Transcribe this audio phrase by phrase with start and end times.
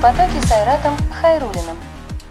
[0.00, 1.76] в потоке с Айратом Хайрулиным.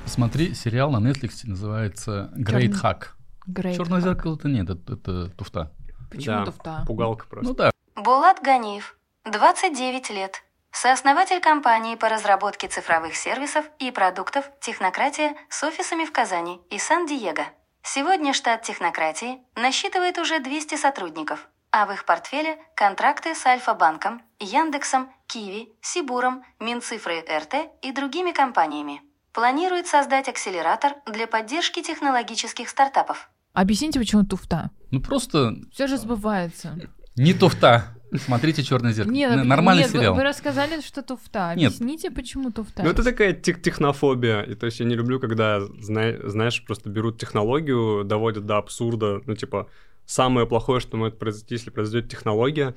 [0.07, 3.03] Смотри, сериал на Netflix называется Great Чёрный- Hack.
[3.47, 4.03] Great Черное Hack.
[4.05, 5.71] зеркало это нет, это, это туфта.
[6.09, 6.83] Почему Да, туфта?
[6.87, 7.47] Пугалка просто.
[7.47, 10.41] Ну да, Булат Ганиев, 29 лет.
[10.71, 17.43] Сооснователь компании по разработке цифровых сервисов и продуктов «Технократия» с офисами в Казани и Сан-Диего.
[17.83, 25.11] Сегодня штат «Технократии» насчитывает уже 200 сотрудников, а в их портфеле контракты с Альфа-банком, Яндексом,
[25.33, 29.01] Киви, Сибуром, Минцифрой РТ и другими компаниями.
[29.31, 33.29] Планирует создать акселератор для поддержки технологических стартапов.
[33.53, 34.71] Объясните, почему туфта?
[34.91, 36.75] ну просто Все же сбывается.
[37.15, 37.95] не туфта.
[38.25, 39.13] Смотрите Черное зеркало.
[39.13, 40.15] Нет, Нормальный нет, вы- сериал.
[40.15, 41.53] Вы, рассказали, что туфта.
[41.55, 41.67] Нет.
[41.75, 42.81] Объясните, почему туфта.
[42.81, 44.41] Ну, это такая тех- технофобия.
[44.41, 49.21] И, то есть я не люблю, когда, зна- знаешь, просто берут технологию, доводят до абсурда.
[49.27, 49.69] Ну, типа,
[50.07, 52.73] самое плохое, что может произойти, если произойдет технология,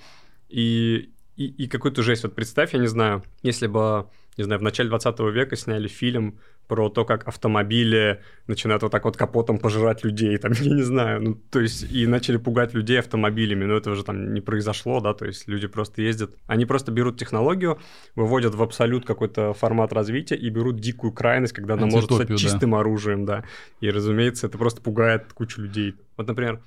[0.50, 2.24] и, и, и какую-то жесть.
[2.24, 6.38] Вот представь, я не знаю, если бы, не знаю, в начале 20 века сняли фильм
[6.68, 11.22] про то, как автомобили начинают вот так вот капотом пожирать людей, там, я не знаю,
[11.22, 15.14] ну, то есть, и начали пугать людей автомобилями, но этого же там не произошло, да,
[15.14, 17.78] то есть люди просто ездят, они просто берут технологию,
[18.14, 22.38] выводят в абсолют какой-то формат развития и берут дикую крайность, когда она может стать Антиутопию,
[22.38, 22.42] да.
[22.42, 23.44] чистым оружием, да,
[23.80, 25.94] и, разумеется, это просто пугает кучу людей.
[26.16, 26.62] Вот, например,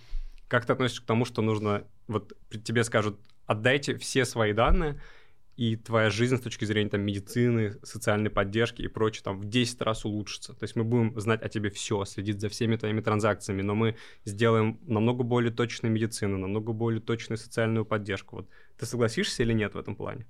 [0.48, 5.00] как ты относишься к тому, что нужно, вот тебе скажут, отдайте все свои данные,
[5.58, 9.82] и твоя жизнь с точки зрения там, медицины, социальной поддержки и прочее там в 10
[9.82, 10.54] раз улучшится.
[10.54, 13.96] То есть мы будем знать о тебе все, следить за всеми твоими транзакциями, но мы
[14.26, 18.38] сделаем намного более точную медицину, намного более точную социальную поддержку.
[18.38, 20.26] Вот ты согласишься или нет в этом плане?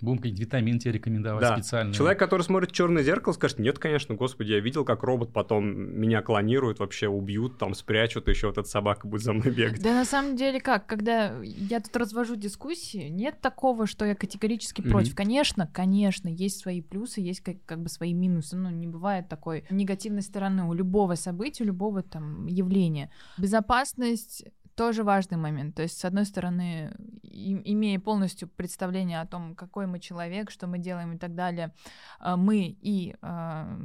[0.00, 1.56] Будем какие-то витамины тебе рекомендовать Да.
[1.56, 1.92] специально.
[1.92, 6.22] Человек, который смотрит черное зеркало, скажет: нет, конечно, господи, я видел, как робот потом меня
[6.22, 9.82] клонирует, вообще убьют, там спрячут, еще вот эта собака будет за мной бегать.
[9.82, 14.82] Да на самом деле как, когда я тут развожу дискуссии, нет такого, что я категорически
[14.82, 14.90] Мгм.
[14.90, 15.14] против.
[15.16, 18.56] Конечно, конечно, есть свои плюсы, есть как, как бы свои минусы.
[18.56, 23.10] Ну, не бывает такой негативной стороны у любого события, у любого там явления.
[23.36, 24.44] Безопасность
[24.78, 25.74] тоже важный момент.
[25.74, 26.92] То есть, с одной стороны,
[27.24, 31.74] имея полностью представление о том, какой мы человек, что мы делаем и так далее,
[32.20, 33.76] а, мы и а,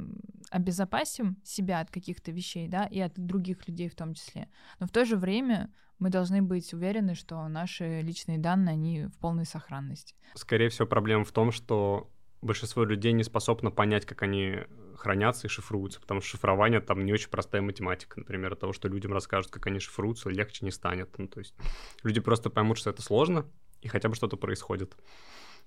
[0.50, 4.48] обезопасим себя от каких-то вещей, да, и от других людей в том числе.
[4.78, 5.68] Но в то же время
[5.98, 10.14] мы должны быть уверены, что наши личные данные, они в полной сохранности.
[10.34, 12.08] Скорее всего, проблема в том, что
[12.44, 14.60] большинство людей не способно понять, как они
[14.96, 19.12] хранятся и шифруются, потому что шифрование там не очень простая математика, например, того, что людям
[19.12, 21.18] расскажут, как они шифруются, легче не станет.
[21.18, 21.54] Ну, то есть
[22.02, 23.46] люди просто поймут, что это сложно,
[23.80, 24.96] и хотя бы что-то происходит.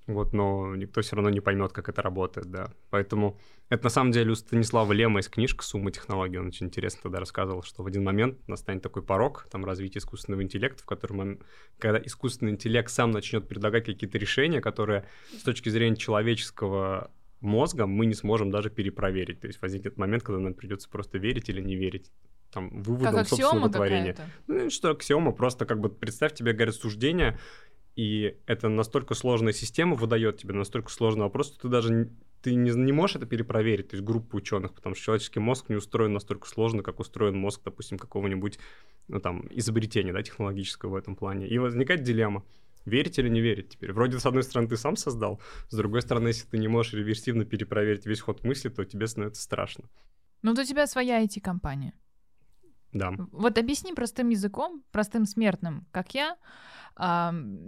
[0.08, 2.72] Вот, но никто все равно не поймет, как это работает, да.
[2.90, 3.38] Поэтому
[3.68, 6.38] это на самом деле у Станислава Лема есть книжка «Сумма технологий».
[6.38, 10.44] Он очень интересно тогда рассказывал, что в один момент настанет такой порог, там, развития искусственного
[10.44, 11.40] интеллекта, в котором, он-
[11.78, 15.06] когда искусственный интеллект сам начнет предлагать какие-то решения, которые
[15.38, 19.42] с точки зрения человеческого мозга мы не сможем даже перепроверить.
[19.42, 22.12] То есть возникнет момент, когда нам придется просто верить или не верить
[22.52, 24.14] там, выводом как собственного творения.
[24.48, 27.38] Ну, что аксиома, просто как бы представь, тебе говорят суждение,
[27.98, 32.12] и это настолько сложная система выдает тебе настолько сложный вопрос, что ты даже
[32.44, 35.76] ты не, не можешь это перепроверить, то есть группа ученых, потому что человеческий мозг не
[35.76, 38.60] устроен настолько сложно, как устроен мозг, допустим, какого-нибудь,
[39.08, 41.48] ну, там, изобретения, да, технологического в этом плане.
[41.48, 42.46] И возникает дилемма.
[42.86, 43.92] Верить или не верить теперь?
[43.92, 47.46] Вроде, с одной стороны, ты сам создал, с другой стороны, если ты не можешь реверсивно
[47.46, 49.86] перепроверить весь ход мысли, то тебе становится страшно.
[50.44, 51.94] Ну, вот у тебя своя IT-компания.
[52.98, 53.14] Да.
[53.32, 56.36] Вот объясни простым языком, простым смертным, как я,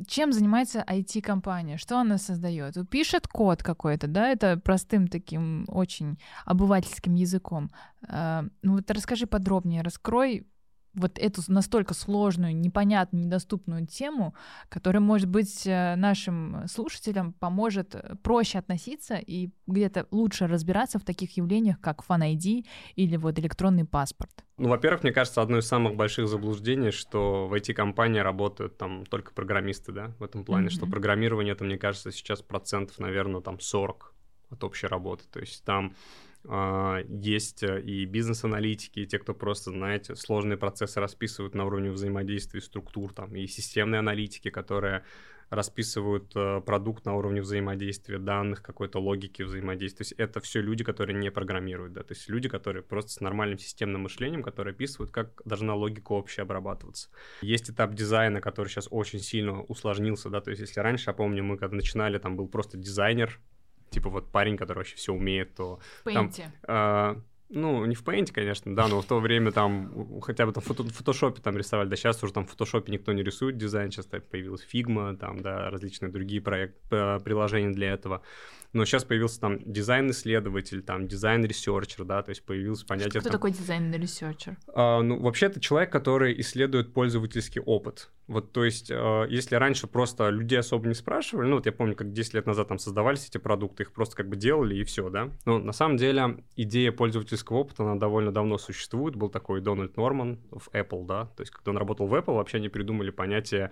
[0.07, 2.75] чем занимается IT-компания, что она создает.
[2.89, 7.69] Пишет код какой-то, да, это простым таким очень обывательским языком.
[8.07, 10.47] А, Ну вот расскажи подробнее, раскрой
[10.93, 14.33] вот эту настолько сложную, непонятную, недоступную тему,
[14.69, 21.03] которая, может быть, э, нашим слушателям поможет э, проще относиться и где-то лучше разбираться в
[21.03, 24.31] таких явлениях, как Fan ID или вот электронный паспорт.
[24.57, 29.33] Ну, во-первых, мне кажется, одно из самых больших заблуждений, что в IT-компании работают там только
[29.33, 30.91] программисты, да, в этом плане, что Мгм.
[30.91, 34.13] программирование, это, мне кажется, сейчас процентов, наверное, там 40
[34.49, 35.25] от общей работы.
[35.31, 35.95] То есть там
[36.45, 42.61] есть э, и бизнес-аналитики, и те, кто просто, знаете, сложные процессы расписывают на уровне взаимодействия
[42.61, 45.03] структур, там, и системные аналитики, которые
[45.49, 50.05] расписывают э, продукт на уровне взаимодействия данных, какой-то логики взаимодействия.
[50.05, 53.19] То есть это все люди, которые не программируют, да, то есть люди, которые просто с
[53.19, 57.09] нормальным системным мышлением, которые описывают, как должна логика общая обрабатываться.
[57.41, 61.43] Есть этап дизайна, который сейчас очень сильно усложнился, да, то есть если раньше, я помню,
[61.43, 63.39] мы когда начинали, там был просто дизайнер,
[63.89, 66.31] типа вот парень, который вообще все умеет, то В Там,
[66.63, 70.61] а, ну, не в Paint, конечно, да, но в то время там хотя бы там
[70.63, 74.05] в фотошопе там рисовали, да сейчас уже там в фотошопе никто не рисует дизайн, сейчас
[74.05, 78.21] появилась Figma, там, да, различные другие проект, приложения для этого
[78.73, 83.21] но сейчас появился там дизайн-исследователь, там дизайн- researcher, да, то есть появилось понятие...
[83.21, 84.57] Кто там, такой дизайн- researcher?
[84.73, 88.11] А, ну, вообще это человек, который исследует пользовательский опыт.
[88.27, 91.95] Вот, то есть, э, если раньше просто людей особо не спрашивали, ну, вот я помню,
[91.95, 95.09] как 10 лет назад там создавались эти продукты, их просто как бы делали и все,
[95.09, 95.31] да.
[95.45, 99.15] Но на самом деле идея пользовательского опыта, она довольно давно существует.
[99.15, 102.57] Был такой Дональд Норман в Apple, да, то есть, когда он работал в Apple, вообще
[102.57, 103.71] они придумали понятие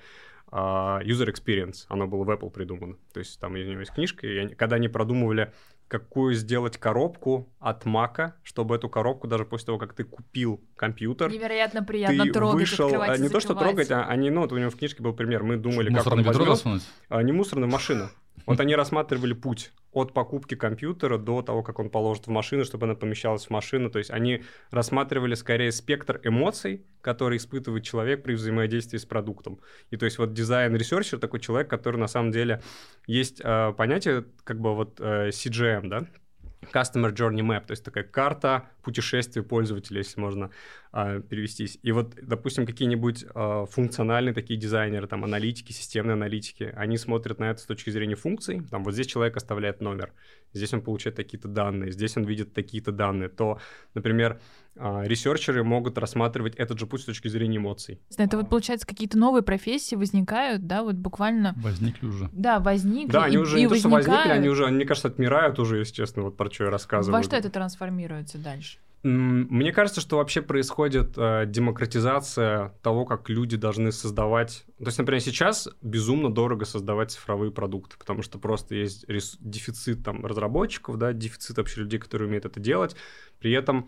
[0.52, 2.96] user experience, оно было в Apple придумано.
[3.14, 5.52] То есть там у него есть книжка, и они, когда они продумывали,
[5.88, 11.32] какую сделать коробку от Мака, чтобы эту коробку даже после того, как ты купил компьютер,
[11.32, 14.52] невероятно приятно ты трогать, вышел, открывать, не и то что трогать, а они, ну вот
[14.52, 18.12] у него в книжке был пример, мы думали, как он возьмет, а, не мусорная машина,
[18.46, 22.86] вот они рассматривали путь от покупки компьютера до того, как он положит в машину, чтобы
[22.86, 23.90] она помещалась в машину.
[23.90, 29.60] То есть они рассматривали скорее спектр эмоций, которые испытывает человек при взаимодействии с продуктом.
[29.90, 32.62] И то есть вот дизайн- researcher такой человек, который на самом деле
[33.08, 36.06] есть э, понятие как бы вот э, CJM, да,
[36.74, 40.50] Customer Journey Map, то есть такая карта путешествия пользователя, если можно
[40.94, 41.80] э, перевестись.
[41.84, 47.46] И вот, допустим, какие-нибудь э, функциональные такие дизайнеры, там, аналитики, системные аналитики, они смотрят на
[47.46, 48.62] это с точки зрения функций.
[48.70, 50.14] Там вот здесь человек оставляет номер,
[50.54, 53.30] здесь он получает такие-то данные, здесь он видит такие-то данные.
[53.30, 53.60] То,
[53.94, 54.40] например,
[54.76, 58.00] э, researcher ы могут рассматривать этот же путь с точки зрения эмоций.
[58.18, 61.54] Это вот, получается, какие-то новые профессии возникают, да, вот буквально...
[61.58, 62.30] Возникли уже.
[62.32, 63.12] Да, возникли.
[63.12, 64.26] Да, они и, уже и не то, что возникают...
[64.26, 67.18] возникли, они уже, мне кажется, отмирают уже, если честно, вот про что я рассказываю.
[67.18, 68.80] Во что это трансформируется дальше?
[69.04, 74.66] Мне кажется, что вообще происходит э, демократизация того, как люди должны создавать.
[74.80, 79.38] То есть, например, сейчас безумно дорого создавать цифровые продукты, потому что просто есть рес...
[79.40, 82.96] дефицит там разработчиков, да, дефицит вообще людей, которые умеют это делать.
[83.40, 83.88] При этом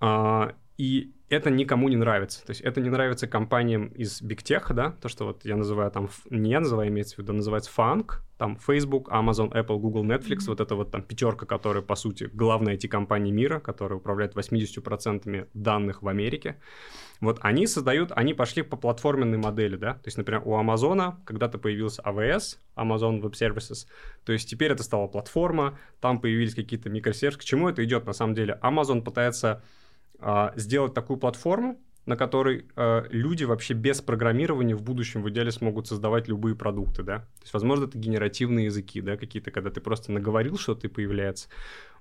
[0.00, 2.44] э, и это никому не нравится.
[2.44, 5.90] То есть это не нравится компаниям из Big Tech, да, то, что вот я называю
[5.90, 10.46] там, не я называю, имеется в виду, называется фанк, там Facebook, Amazon, Apple, Google, Netflix,
[10.46, 16.02] вот это вот там пятерка, которая, по сути, главная IT-компания мира, которая управляет 80% данных
[16.02, 16.56] в Америке.
[17.20, 21.58] Вот они создают, они пошли по платформенной модели, да, то есть, например, у Amazon когда-то
[21.58, 23.86] появился AWS, Amazon Web Services,
[24.24, 27.40] то есть теперь это стала платформа, там появились какие-то микросервисы.
[27.40, 28.58] К чему это идет на самом деле?
[28.62, 29.62] Amazon пытается а,
[30.56, 31.78] сделать такую платформу,
[32.08, 37.02] на которой э, люди вообще без программирования в будущем в идеале смогут создавать любые продукты,
[37.02, 37.18] да.
[37.18, 41.50] То есть, возможно, это генеративные языки, да, какие-то, когда ты просто наговорил что-то и появляется.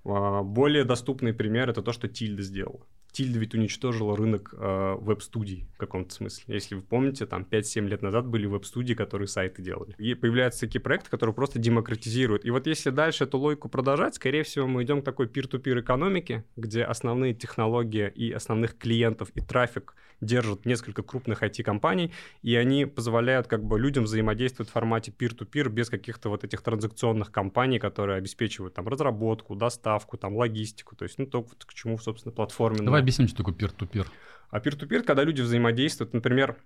[0.05, 2.79] Э, более доступный пример это то, что Тильда сделала.
[3.11, 6.53] Тильда ведь уничтожила рынок э, веб-студий в каком-то смысле.
[6.53, 9.95] Если вы помните, там 5-7 лет назад были веб-студии, которые сайты делали.
[9.97, 12.45] И появляются такие проекты, которые просто демократизируют.
[12.45, 16.43] И вот если дальше эту логику продолжать, скорее всего, мы идем к такой пир-ту-пир экономике,
[16.55, 22.11] где основные технологии и основных клиентов и трафик держат несколько крупных IT-компаний,
[22.41, 27.31] и они позволяют как бы людям взаимодействовать в формате peer-to-peer без каких-то вот этих транзакционных
[27.31, 32.33] компаний, которые обеспечивают там разработку, доставку, там логистику, то есть ну то, к чему, собственно,
[32.33, 32.91] платформенная.
[32.97, 34.07] Давай объясним, что такое peer-to-peer.
[34.49, 36.57] А peer-to-peer, когда люди взаимодействуют, например,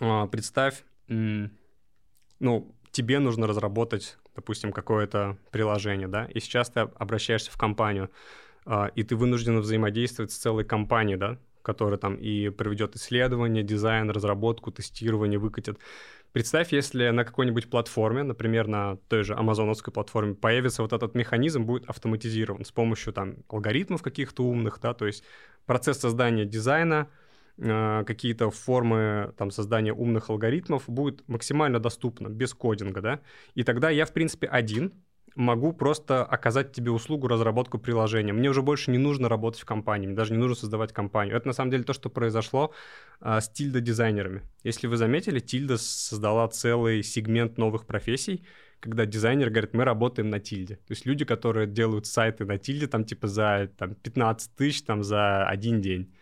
[0.00, 7.56] а, представь, ну, тебе нужно разработать, допустим, какое-то приложение, да, и сейчас ты обращаешься в
[7.56, 8.10] компанию,
[8.66, 14.10] а, и ты вынужден взаимодействовать с целой компанией, да, которая там и проведет исследование, дизайн,
[14.10, 15.78] разработку, тестирование, выкатит.
[16.36, 21.64] Представь, если на какой-нибудь платформе, например, на той же амазоновской платформе, появится вот этот механизм,
[21.64, 25.24] будет автоматизирован с помощью там алгоритмов каких-то умных, да, то есть
[25.64, 27.08] процесс создания дизайна,
[27.56, 33.20] э, какие-то формы там создания умных алгоритмов будет максимально доступно, без кодинга, да,
[33.54, 34.92] и тогда я, в принципе, один
[35.36, 38.32] могу просто оказать тебе услугу разработку приложения.
[38.32, 41.36] Мне уже больше не нужно работать в компании, мне даже не нужно создавать компанию.
[41.36, 42.72] Это на самом деле то, что произошло
[43.20, 44.42] а, с Тильда-дизайнерами.
[44.64, 48.44] Если вы заметили, Тильда создала целый сегмент новых профессий,
[48.80, 50.76] когда дизайнер говорит, мы работаем на Тильде.
[50.76, 55.02] То есть люди, которые делают сайты на Тильде, там типа за там, 15 тысяч, там
[55.02, 56.14] за один день.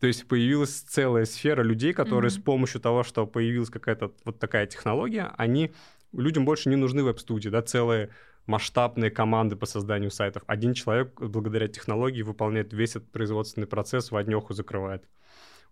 [0.00, 2.40] То есть появилась целая сфера людей, которые mm-hmm.
[2.40, 5.72] с помощью того, что появилась какая-то вот такая технология, они
[6.12, 8.10] людям больше не нужны веб-студии, да, целые
[8.46, 10.42] масштабные команды по созданию сайтов.
[10.46, 15.04] Один человек благодаря технологии выполняет весь этот производственный процесс, в однеху закрывает.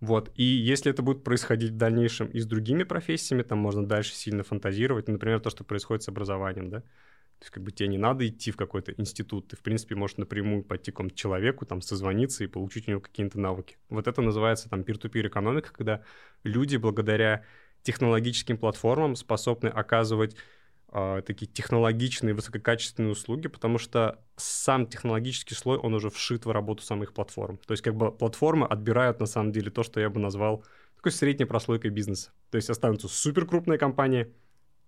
[0.00, 0.30] Вот.
[0.34, 4.42] И если это будет происходить в дальнейшем и с другими профессиями, там можно дальше сильно
[4.42, 5.08] фантазировать.
[5.08, 6.80] Например, то, что происходит с образованием, да.
[6.80, 10.16] То есть как бы тебе не надо идти в какой-то институт, ты, в принципе, можешь
[10.16, 13.76] напрямую пойти к какому-то человеку, там, созвониться и получить у него какие-то навыки.
[13.88, 16.02] Вот это называется там peer-to-peer экономика, когда
[16.42, 17.44] люди благодаря
[17.82, 20.36] технологическим платформам способны оказывать
[20.94, 26.82] э, такие технологичные, высококачественные услуги, потому что сам технологический слой, он уже вшит в работу
[26.82, 27.58] самих платформ.
[27.58, 30.64] То есть как бы платформы отбирают на самом деле то, что я бы назвал
[30.96, 32.30] такой средней прослойкой бизнеса.
[32.50, 34.32] То есть останутся супер крупные компании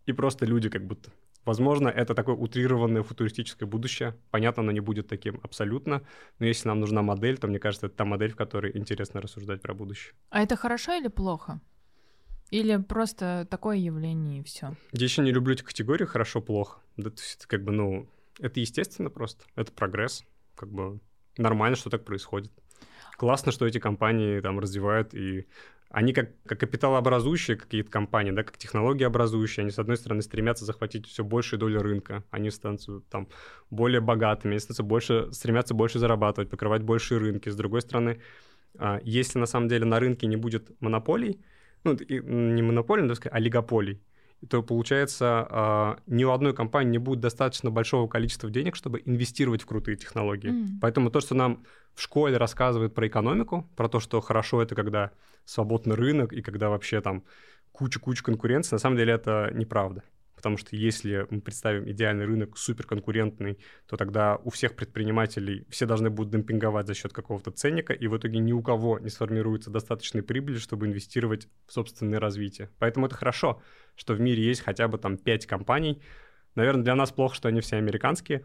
[0.06, 1.10] и просто люди как будто.
[1.44, 4.16] Возможно, это такое утрированное футуристическое будущее.
[4.30, 6.02] Понятно, оно не будет таким абсолютно,
[6.40, 9.62] но если нам нужна модель, то мне кажется, это та модель, в которой интересно рассуждать
[9.62, 10.14] про будущее.
[10.30, 11.60] А это хорошо или плохо?
[12.50, 14.76] Или просто такое явление и все?
[14.92, 16.80] Я еще не люблю эти категории хорошо-плохо.
[16.96, 19.44] Да, то есть это как бы, ну, это естественно просто.
[19.56, 20.24] Это прогресс.
[20.54, 21.00] Как бы
[21.36, 22.52] нормально, что так происходит.
[23.16, 25.46] Классно, что эти компании там развивают и
[25.88, 31.06] они как, как капиталообразующие какие-то компании, да, как технологиообразующие, они, с одной стороны, стремятся захватить
[31.06, 33.28] все большую долю рынка, они станут там
[33.70, 37.48] более богатыми, они станут больше, стремятся больше зарабатывать, покрывать большие рынки.
[37.48, 38.20] С другой стороны,
[38.78, 41.40] а, если на самом деле на рынке не будет монополий,
[41.86, 44.02] ну, не монополий, но, сказать, а олигополий,
[44.48, 49.62] то получается, а, ни у одной компании не будет достаточно большого количества денег, чтобы инвестировать
[49.62, 50.50] в крутые технологии.
[50.50, 50.78] Mm.
[50.80, 51.64] Поэтому то, что нам
[51.94, 55.12] в школе рассказывают про экономику, про то, что хорошо это когда
[55.44, 57.24] свободный рынок и когда вообще там
[57.72, 60.02] куча-куча конкуренции, на самом деле это неправда.
[60.36, 66.10] Потому что если мы представим идеальный рынок суперконкурентный, то тогда у всех предпринимателей все должны
[66.10, 70.22] будут демпинговать за счет какого-то ценника, и в итоге ни у кого не сформируется достаточной
[70.22, 72.70] прибыли, чтобы инвестировать в собственное развитие.
[72.78, 73.62] Поэтому это хорошо,
[73.96, 76.02] что в мире есть хотя бы там 5 компаний.
[76.54, 78.44] Наверное, для нас плохо, что они все американские,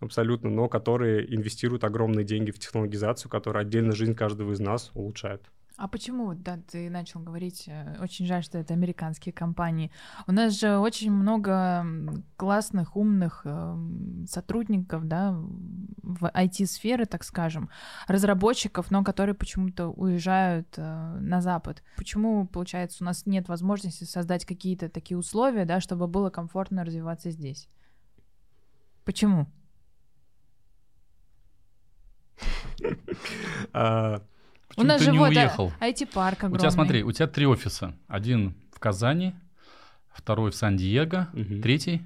[0.00, 5.42] абсолютно, но которые инвестируют огромные деньги в технологизацию, которая отдельно жизнь каждого из нас улучшает.
[5.76, 9.90] А почему, да, ты начал говорить, э, очень жаль, что это американские компании.
[10.26, 11.86] У нас же очень много
[12.36, 13.76] классных, умных э,
[14.26, 15.32] сотрудников, да,
[16.02, 17.68] в IT-сфере, так скажем,
[18.08, 21.82] разработчиков, но которые почему-то уезжают э, на Запад.
[21.96, 27.30] Почему, получается, у нас нет возможности создать какие-то такие условия, да, чтобы было комфортно развиваться
[27.30, 27.68] здесь?
[29.04, 29.46] Почему?
[34.68, 35.72] А, Почему у нас же не вот уехал?
[35.80, 36.56] IT-парк огромный.
[36.56, 37.94] У тебя, смотри, у тебя три офиса.
[38.08, 39.34] Один в Казани,
[40.12, 41.62] второй в Сан-Диего, угу.
[41.62, 42.02] третий...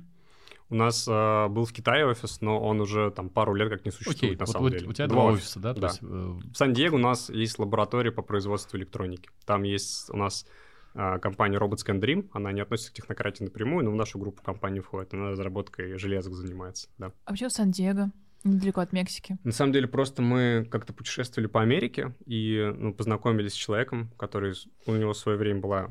[0.73, 3.90] У нас э, был в Китае офис, но он уже там пару лет как не
[3.90, 4.88] существует, Окей, на вот, самом вот деле.
[4.88, 5.75] У тебя два, два офиса, да?
[5.75, 5.88] да.
[5.88, 6.07] Есть, э...
[6.07, 9.29] В Сан-Диего у нас есть лаборатория по производству электроники.
[9.45, 10.47] Там есть у нас
[10.95, 14.45] э, компания Robots Can Dream, она не относится к технократии напрямую, но в нашу группу
[14.45, 17.11] компаний входит, она разработкой железок занимается, да.
[17.25, 18.12] А почему Сан-Диего?
[18.42, 19.37] Недалеко от Мексики.
[19.44, 24.54] На самом деле, просто мы как-то путешествовали по Америке и ну, познакомились с человеком, который
[24.87, 25.90] у него в свое время была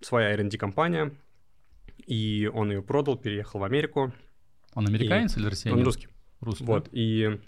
[0.00, 1.14] своя R&D-компания,
[2.06, 4.12] и он ее продал, переехал в Америку.
[4.74, 5.40] Он американец и...
[5.40, 5.78] или россиянин?
[5.78, 6.08] Он русский.
[6.40, 6.90] Русский, Вот, да?
[6.92, 7.40] и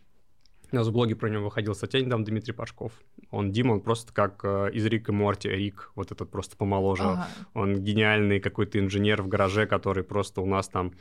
[0.73, 2.93] у нас в блоге про него выходил статья недавно Дмитрий Пашков.
[3.31, 7.03] Он Дима, он просто как э, из Рик и Морти, Рик, вот этот просто помоложе.
[7.03, 7.29] Ага.
[7.55, 10.93] Он гениальный какой-то инженер в гараже, который просто у нас там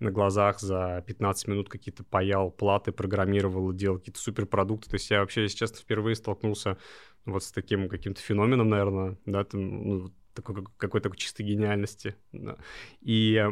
[0.00, 4.90] на глазах за 15 минут какие-то паял платы, программировал, делал какие-то суперпродукты.
[4.90, 6.78] То есть я вообще, если честно, впервые столкнулся
[7.24, 12.14] вот с таким каким-то феноменом, наверное, да, там, ну, такой какой-то чистой гениальности.
[12.32, 12.56] Да.
[13.00, 13.44] И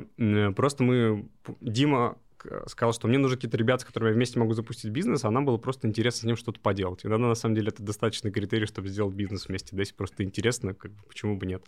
[0.55, 1.29] просто мы...
[1.61, 5.25] Дима Э, сказал, что мне нужны какие-то ребята, с которыми я вместе могу запустить бизнес,
[5.25, 7.05] а нам было просто интересно с ним что-то поделать.
[7.05, 9.75] Иногда, на самом деле, это достаточно критерий, чтобы сделать бизнес вместе.
[9.75, 11.65] Да, если просто интересно, как почему бы нет.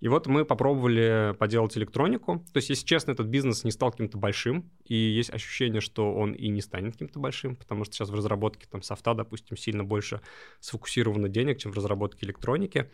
[0.00, 2.44] И вот мы попробовали поделать электронику.
[2.52, 6.32] То есть, если честно, этот бизнес не стал каким-то большим, и есть ощущение, что он
[6.32, 10.20] и не станет каким-то большим, потому что сейчас в разработке там софта, допустим, сильно больше
[10.60, 12.90] сфокусировано денег, чем в разработке электроники.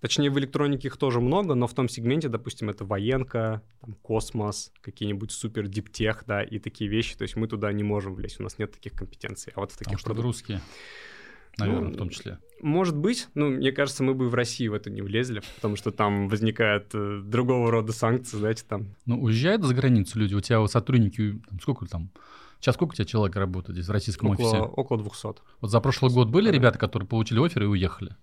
[0.00, 4.72] Точнее, в электронике их тоже много, но в том сегменте, допустим, это военка, там, космос,
[4.80, 7.16] какие-нибудь супер диптех, да, и такие вещи.
[7.16, 9.52] То есть мы туда не можем влезть, у нас нет таких компетенций.
[9.54, 10.60] А вот в таких Потому что русские,
[11.58, 12.38] наверное, ну, в том числе.
[12.62, 15.90] Может быть, ну, мне кажется, мы бы в России в это не влезли, потому что
[15.90, 18.96] там возникают э, другого рода санкции, знаете, там.
[19.04, 22.10] Ну, уезжают за границу люди, у тебя вот сотрудники, там, сколько там,
[22.60, 24.62] Сейчас сколько у тебя человек работает здесь в российском около, офисе?
[24.62, 25.26] Около 200.
[25.62, 28.16] Вот за прошлый год были ребята, которые получили офер и уехали?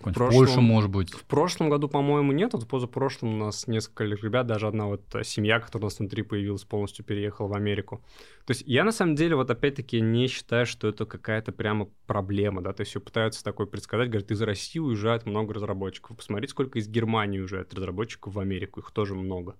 [0.00, 1.12] В прошлом, Польшу, может быть.
[1.12, 2.54] В прошлом году, по-моему, нет.
[2.54, 6.64] Вот позапрошлом у нас несколько ребят, даже одна вот семья, которая у нас внутри появилась,
[6.64, 8.02] полностью переехала в Америку.
[8.46, 12.62] То есть я на самом деле вот опять-таки не считаю, что это какая-то прямо проблема,
[12.62, 16.16] да, то есть все пытаются такое предсказать, говорят, из России уезжает много разработчиков.
[16.16, 19.56] Посмотрите, сколько из Германии уезжает разработчиков в Америку, их тоже много.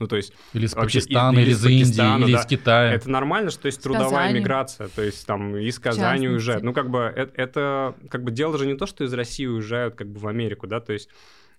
[0.00, 0.32] Ну, то есть...
[0.54, 2.40] Или из Пакистана, или из Индии, или да.
[2.40, 2.92] из Китая.
[2.94, 4.40] Это нормально, что есть трудовая Казани.
[4.40, 6.64] миграция, то есть там из Казани уезжают.
[6.64, 9.94] Ну, как бы это, это как бы дело же не то, что из России уезжают
[9.94, 11.08] как бы в Америку, да, то есть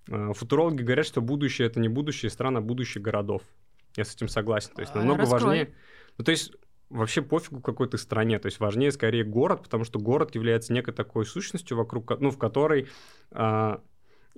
[0.10, 3.42] э, футурологи говорят, что будущее— это не будущее стран, а будущее городов.
[3.96, 4.72] Я с этим согласен.
[4.76, 5.42] То есть а, намного Раскрой.
[5.42, 5.74] важнее...
[6.18, 6.52] Ну, то есть
[6.90, 10.94] вообще пофигу какой то стране, то есть важнее скорее город, потому что город является некой
[10.94, 12.90] такой сущностью, вокруг, ну, в которой...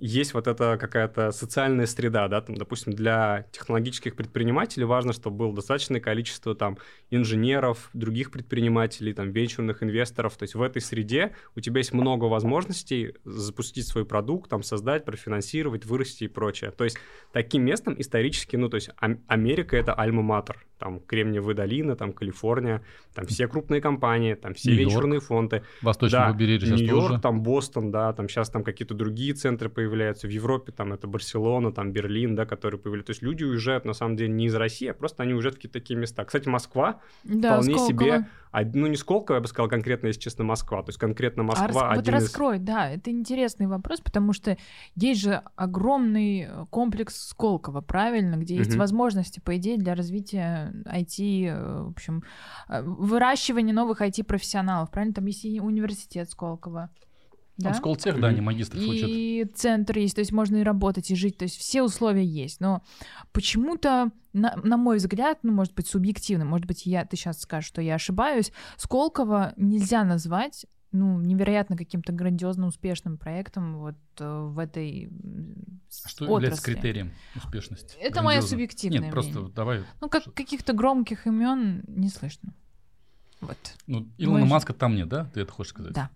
[0.00, 5.52] Есть вот эта какая-то социальная среда, да, там, допустим, для технологических предпринимателей важно, чтобы было
[5.52, 6.78] достаточное количество там
[7.10, 12.26] инженеров, других предпринимателей, там, венчурных инвесторов, то есть в этой среде у тебя есть много
[12.26, 16.70] возможностей запустить свой продукт, там, создать, профинансировать, вырасти и прочее.
[16.70, 16.96] То есть
[17.32, 18.90] таким местом исторически, ну, то есть
[19.26, 22.82] Америка— это альма-матер, там, Кремниевая долина, там, Калифорния,
[23.14, 25.62] там, все крупные компании, там, все венчурные фонды.
[25.82, 27.20] Восточное да, побережье Нью-Йорк, тоже.
[27.20, 31.06] там, Бостон, да, там сейчас там какие-то другие центры появляются, появляются в Европе, там это
[31.06, 33.06] Барселона, там Берлин, да, которые появляются.
[33.08, 35.58] То есть люди уезжают на самом деле не из России, а просто они уезжают в
[35.58, 36.24] какие-то такие места.
[36.24, 37.88] Кстати, Москва да, вполне Сколково.
[37.88, 40.82] себе, ну не Сколково, я бы сказал конкретно, если честно, Москва.
[40.82, 42.62] То есть конкретно Москва а один вот раскрой, из...
[42.62, 44.56] да, это интересный вопрос, потому что
[44.94, 48.80] есть же огромный э, комплекс Сколково, правильно, где есть угу.
[48.80, 52.22] возможности, по идее, для развития IT, э, в общем,
[52.68, 55.14] э, выращивания новых IT-профессионалов, правильно?
[55.14, 56.90] Там есть и университет Сколково.
[57.58, 57.70] Да?
[57.70, 59.08] Там Сколтех, да, они магистров и учат.
[59.08, 62.60] И центр есть, то есть можно и работать, и жить, то есть все условия есть.
[62.60, 62.82] Но
[63.32, 67.68] почему-то, на, на мой взгляд, ну, может быть, субъективно, может быть, я, ты сейчас скажешь,
[67.68, 74.58] что я ошибаюсь, Сколково нельзя назвать ну, невероятно каким-то грандиозно успешным проектом вот э, в
[74.58, 76.34] этой а что отрасли.
[76.34, 77.96] является критерием успешности?
[78.00, 79.32] Это мое субъективное Нет, мнение.
[79.32, 79.84] просто давай.
[80.00, 82.54] Ну, как каких-то громких имен не слышно.
[83.40, 83.58] Вот.
[83.86, 84.48] Ну, Илона Мой...
[84.48, 85.26] Маска там нет, да?
[85.34, 85.92] Ты это хочешь сказать?
[85.92, 86.10] Да.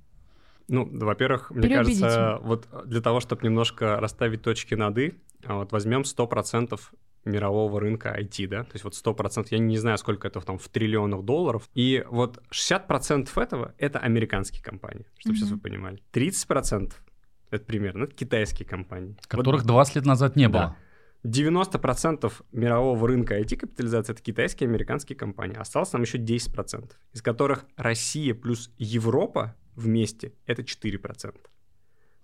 [0.72, 5.14] Ну, во-первых, мне кажется, вот для того, чтобы немножко расставить точки над «и»,
[5.46, 6.80] вот возьмем 100%
[7.26, 10.66] мирового рынка IT, да, то есть вот 100%, я не знаю, сколько это там в
[10.70, 15.38] триллионах долларов, и вот 60% этого— это американские компании, чтобы mm-hmm.
[15.38, 16.02] сейчас вы понимали.
[16.14, 16.92] 30%—
[17.50, 19.14] это примерно, это китайские компании.
[19.28, 20.74] Которых вот, 20 лет назад не было.
[21.22, 21.30] Да.
[21.30, 25.56] 90% мирового рынка IT-капитализации— это китайские и американские компании.
[25.56, 31.34] Осталось нам еще 10%, из которых Россия плюс Европа вместе это 4%.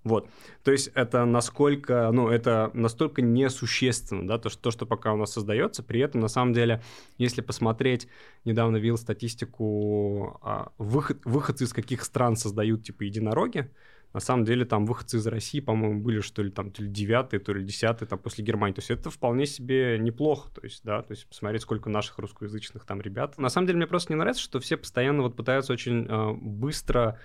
[0.05, 0.28] Вот.
[0.62, 5.17] То есть это насколько, ну, это настолько несущественно, да, то, что, то, что пока у
[5.17, 5.83] нас создается.
[5.83, 6.83] При этом, на самом деле,
[7.19, 8.09] если посмотреть,
[8.45, 13.71] недавно видел статистику, а, выход, выходцы из каких стран создают, типа, единороги,
[14.12, 17.41] на самом деле там выходцы из России, по-моему, были что ли там то ли девятые,
[17.41, 18.75] то ли десятые, там после Германии.
[18.75, 22.85] То есть это вполне себе неплохо, то есть, да, то есть посмотреть, сколько наших русскоязычных
[22.85, 23.37] там ребят.
[23.38, 27.18] На самом деле мне просто не нравится, что все постоянно вот пытаются очень э, быстро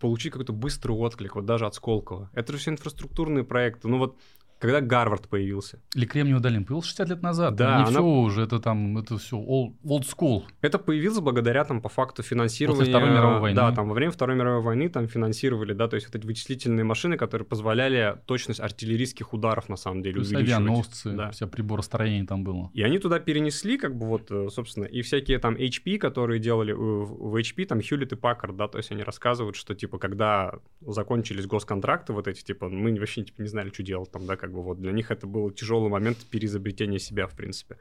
[0.00, 2.30] получить какой-то быстрый отклик, вот даже от Сколково.
[2.34, 3.88] Это же все инфраструктурные проекты.
[3.88, 4.18] Ну вот
[4.60, 5.80] когда Гарвард появился.
[5.94, 7.56] Или Кремниевая долина появился 60 лет назад.
[7.56, 7.90] Да, не она...
[7.90, 10.42] все уже, это там, это все old, old school.
[10.60, 12.80] Это появилось благодаря там по факту финансирования.
[12.80, 13.56] После Второй мировой войны.
[13.56, 16.84] Да, там во время Второй мировой войны там финансировали, да, то есть вот эти вычислительные
[16.84, 20.48] машины, которые позволяли точность артиллерийских ударов на самом деле увеличивать.
[20.48, 21.30] авианосцы, да.
[21.30, 22.70] вся приборостроение там было.
[22.74, 26.72] И они туда перенесли, как бы вот, э, собственно, и всякие там HP, которые делали
[26.72, 31.46] в HP, там Hewlett и Packard, да, то есть они рассказывают, что типа когда закончились
[31.46, 34.62] госконтракты вот эти, типа мы вообще типа, не знали, что делать там, да, как бы
[34.62, 37.76] вот для них это был тяжелый момент переизобретения себя, в принципе.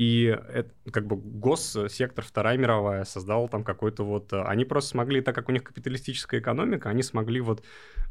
[0.00, 4.32] И это, как бы госсектор, Вторая мировая, создал там какой-то вот...
[4.32, 7.62] Э, они просто смогли, так как у них капиталистическая экономика, они смогли вот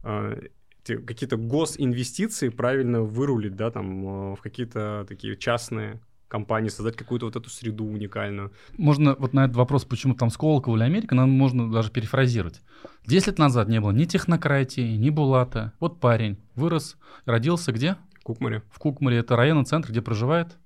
[0.04, 0.50] э,
[0.86, 6.00] какие-то госинвестиции правильно вырулить, да, там, э, в какие-то такие частные
[6.30, 8.54] компании, создать какую-то вот эту среду уникальную.
[8.78, 12.62] Можно вот на этот вопрос, почему там Сколково или Америка, нам можно даже перефразировать.
[13.06, 15.74] Десять лет назад не было ни технократии, ни Булата.
[15.80, 17.98] Вот парень вырос, родился где?
[18.24, 18.64] Кукмаре.
[18.72, 20.58] В Кукмаре это районный центр, где проживает?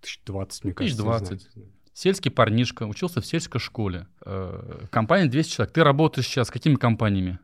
[0.00, 0.96] Тысяч двадцать, мне кажется.
[0.96, 1.48] Тысяч двадцать.
[1.92, 4.06] Сельский парнишка, учился в сельской школе.
[4.24, 5.72] Э, компания 200 человек.
[5.72, 7.38] Ты работаешь сейчас с какими компаниями?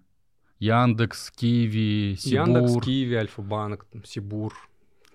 [0.58, 2.48] Яндекс, Киви, Сибур.
[2.48, 4.54] Яндекс, Киви, Альфа-банк, Сибур,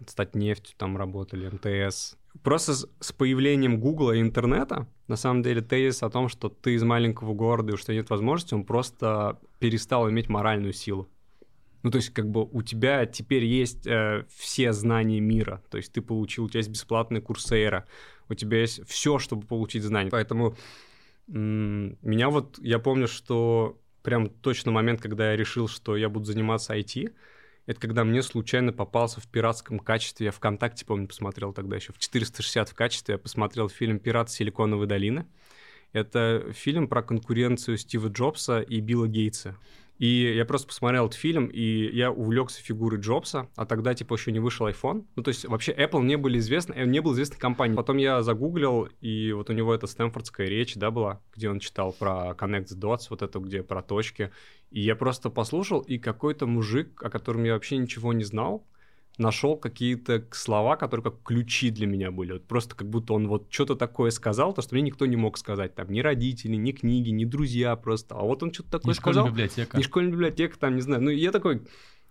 [0.05, 2.15] стать нефтью там работали, МТС.
[2.43, 6.75] Просто с, с появлением Гугла и интернета, на самом деле, тезис о том, что ты
[6.75, 11.07] из маленького города и что нет возможности, он просто перестал иметь моральную силу.
[11.83, 15.63] Ну, то есть, как бы у тебя теперь есть э, все знания мира.
[15.69, 17.85] То есть ты получил, у тебя есть бесплатный курсейра,
[18.29, 20.09] у тебя есть все, чтобы получить знания.
[20.09, 20.55] Поэтому
[21.27, 26.75] меня вот, я помню, что прям точно момент, когда я решил, что я буду заниматься
[26.75, 27.13] IT,
[27.67, 30.27] это когда мне случайно попался в пиратском качестве.
[30.27, 33.13] Я ВКонтакте, помню, посмотрел тогда еще в 460 в качестве.
[33.13, 35.27] Я посмотрел фильм «Пират Силиконовой долины».
[35.91, 39.57] Это фильм про конкуренцию Стива Джобса и Билла Гейтса.
[39.97, 44.31] И я просто посмотрел этот фильм, и я увлекся фигурой Джобса, а тогда, типа, еще
[44.31, 45.05] не вышел iPhone.
[45.15, 47.75] Ну, то есть, вообще, Apple не были известны, э, не был известной компанией.
[47.75, 51.93] Потом я загуглил, и вот у него эта стэнфордская речь, да, была, где он читал
[51.93, 54.31] про Connect the Dots, вот это, где про точки.
[54.69, 58.67] И я просто послушал, и какой-то мужик, о котором я вообще ничего не знал,
[59.17, 62.33] нашел какие-то слова, которые как ключи для меня были.
[62.33, 65.37] Вот просто как будто он вот что-то такое сказал, то, что мне никто не мог
[65.37, 65.75] сказать.
[65.75, 68.15] Там ни родители, ни книги, ни друзья просто.
[68.15, 69.25] А вот он что-то такое не сказал.
[69.25, 69.77] школьная библиотека.
[69.77, 71.01] Не школьная библиотека, там, не знаю.
[71.03, 71.61] Ну, я такой,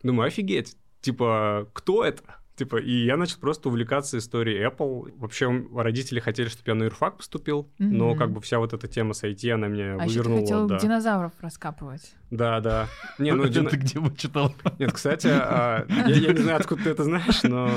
[0.02, 2.22] Думаю, офигеть, типа, кто это?
[2.56, 5.12] Типа, и я начал просто увлекаться историей Apple.
[5.18, 7.84] Вообще, родители хотели, чтобы я на юрфак поступил, mm-hmm.
[7.84, 10.06] но как бы вся вот эта тема с IT, она меня а вывернула.
[10.06, 10.78] А еще ты хотел да.
[10.78, 12.14] динозавров раскапывать.
[12.30, 12.88] Да, да.
[13.18, 13.68] Не, ну, дина...
[13.68, 14.54] ты где читал?
[14.78, 17.68] Нет, кстати, а, я, я не знаю, откуда ты это знаешь, но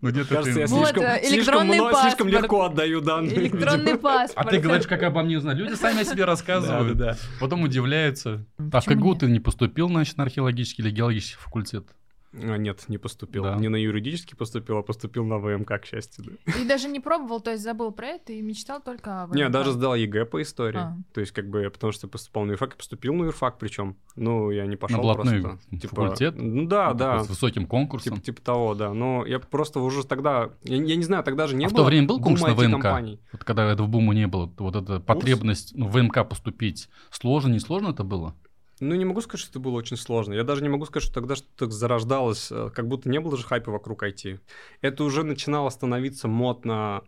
[0.00, 0.88] ну, где кажется, я вот,
[1.22, 3.36] слишком, много, слишком легко отдаю данные.
[3.36, 4.46] Электронный паспорт.
[4.46, 5.56] А ты говоришь, как обо мне узнать?
[5.56, 6.98] Люди сами о себе рассказывают.
[6.98, 7.18] Да, да, да.
[7.38, 8.44] Потом удивляются.
[8.72, 11.86] А в КГУ ты не поступил, значит, на археологический или геологический факультет?
[12.32, 13.42] А, нет, не поступил.
[13.42, 13.56] Да.
[13.56, 16.38] Не на юридический поступил, а поступил на ВМК, к счастью.
[16.46, 16.52] Да.
[16.60, 19.36] И даже не пробовал, то есть забыл про это и мечтал только о ВМК?
[19.36, 20.78] Не, даже сдал ЕГЭ по истории.
[20.78, 20.96] А.
[21.12, 23.96] То есть, как бы, потому что поступал на юрфак, и поступил на юрфак причем.
[24.14, 25.70] Ну, я не пошел на блатной просто.
[25.70, 26.34] Типа, факультет?
[26.36, 27.24] Ну да, Ну, да.
[27.24, 28.14] С высоким конкурсом.
[28.14, 28.94] Типа, типа того, да.
[28.94, 30.50] Но я просто уже тогда...
[30.62, 32.54] Я, я не знаю, тогда же не а в было то время был конкурс на
[32.54, 32.84] ВМК?
[32.84, 33.20] IT-компаний.
[33.32, 37.52] Вот когда этого бума не было, то вот эта потребность ну, в ВМК поступить, сложно,
[37.52, 38.34] не сложно это было?
[38.80, 40.32] Ну, не могу сказать, что это было очень сложно.
[40.32, 43.44] Я даже не могу сказать, что тогда что-то зарождалось, э, как будто не было же
[43.44, 44.40] хайпа вокруг IT.
[44.80, 47.02] Это уже начинало становиться модно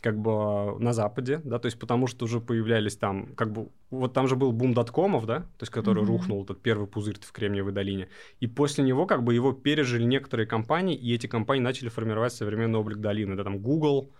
[0.00, 4.12] как бы на Западе, да, то есть потому что уже появлялись там, как бы, вот
[4.12, 6.08] там же был бум доткомов, да, то есть который Мгм.
[6.08, 8.08] рухнул, этот первый пузырь в Кремниевой долине,
[8.40, 12.80] и после него как бы его пережили некоторые компании, и эти компании начали формировать современный
[12.80, 14.10] облик долины, да, там Google,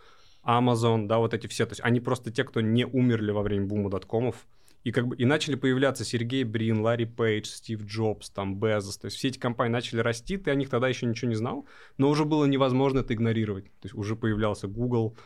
[0.44, 3.66] Amazon, да, вот эти все, то есть они просто те, кто не умерли во время
[3.66, 4.36] бума доткомов,
[4.84, 8.98] и как бы и начали появляться Сергей Брин, Ларри Пейдж, Стив Джобс, там Безос.
[8.98, 11.66] То есть все эти компании начали расти, ты о них тогда еще ничего не знал,
[11.98, 13.66] но уже было невозможно это игнорировать.
[13.80, 15.16] То есть уже появлялся Google,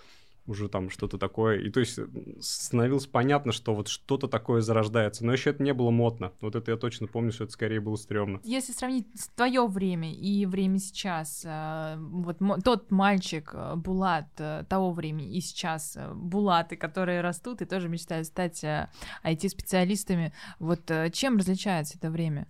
[0.46, 1.59] уже там что-то такое.
[1.61, 1.98] И то есть
[2.40, 5.24] становилось понятно, что вот что-то такое зарождается.
[5.24, 6.32] Но еще это не было модно.
[6.40, 8.40] Вот это я точно помню, что это скорее было стрёмно.
[8.44, 14.92] Если сравнить твое время и время сейчас, э, вот тот мальчик э, Булат э, того
[14.92, 18.62] времени и сейчас э, Булаты, которые растут и тоже мечтают стать
[19.24, 22.46] IT-специалистами, вот э, чем различается это время?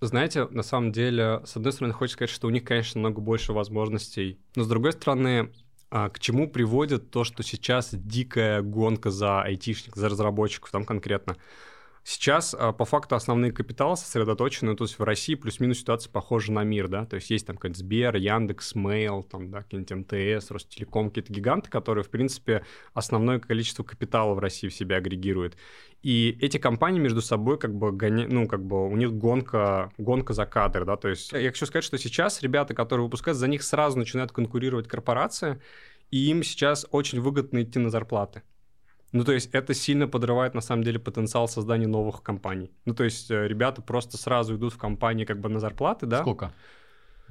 [0.00, 3.52] Знаете, на самом деле, с одной стороны, хочется сказать, что у них, конечно, много больше
[3.52, 4.40] возможностей.
[4.56, 5.50] Но с другой стороны, а,
[5.92, 11.36] к чему приводит то, что сейчас дикая гонка за айтишников, за разработчиков там конкретно.
[12.04, 16.64] Сейчас, а, по факту, основные капиталы сосредоточены, то есть в России плюс-минус ситуация похожа на
[16.64, 21.10] мир, да, то есть есть там какой-нибудь Сбер, Яндекс, Mail, там, да, какие-нибудь МТС, Ростелеком,
[21.10, 25.56] какие-то гиганты, которые, в принципе, основное количество капитала в России в себя агрегируют.
[26.02, 28.26] И эти компании между собой как бы гоня...
[28.28, 31.84] ну, как бы у них гонка, гонка за кадры, да, то есть я хочу сказать,
[31.84, 35.60] что сейчас ребята, которые выпускают, за них сразу начинают конкурировать корпорации,
[36.10, 38.42] и им сейчас очень выгодно идти на зарплаты.
[39.12, 42.72] Ну, то есть это сильно подрывает, на самом деле, потенциал создания новых компаний.
[42.86, 46.20] Ну, то есть э, ребята просто сразу идут в компании как бы на зарплаты, да?
[46.20, 46.52] Сколько?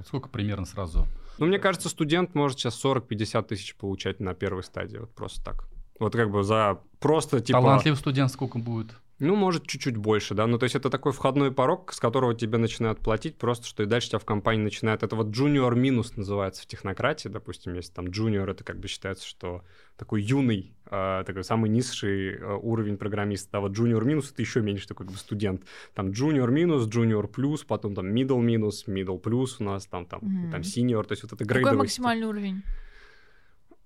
[0.05, 1.07] Сколько примерно сразу?
[1.39, 5.67] Ну, мне кажется, студент может сейчас 40-50 тысяч получать на первой стадии, вот просто так.
[5.99, 7.59] Вот как бы за просто типа...
[7.59, 8.95] Талантливый студент сколько будет?
[9.21, 10.47] Ну, может, чуть-чуть больше, да.
[10.47, 13.85] Ну, то есть это такой входной порог, с которого тебе начинают платить, просто что и
[13.85, 15.03] дальше тебя в компании начинает...
[15.03, 19.27] Это вот junior минус называется в технократии, допустим, если там junior, это как бы считается,
[19.27, 19.63] что
[19.95, 23.49] такой юный, э, такой самый низший э, уровень программиста.
[23.51, 25.65] Да, вот junior минус это еще меньше такой как бы студент.
[25.93, 30.21] Там junior минус, junior плюс, потом там middle минус, middle плюс у нас, там, там,
[30.23, 30.51] Мгм.
[30.51, 32.63] там senior, то есть вот это Какой грейдовый максимальный уровень?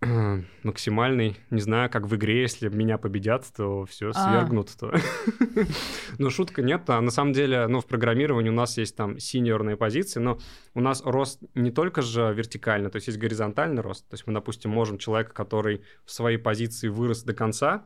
[0.64, 4.14] максимальный, не знаю, как в игре, если меня победят, то все А.
[4.14, 4.70] свергнут.
[4.78, 4.94] То...
[6.18, 6.90] ну, шутка нет.
[6.90, 10.40] А на самом деле, ну, в программировании у нас есть там синьорные позиции, но
[10.74, 14.08] у нас рост не только же вертикальный, то есть есть горизонтальный рост.
[14.10, 17.86] То есть мы, допустим, можем человека, который в своей позиции вырос до конца,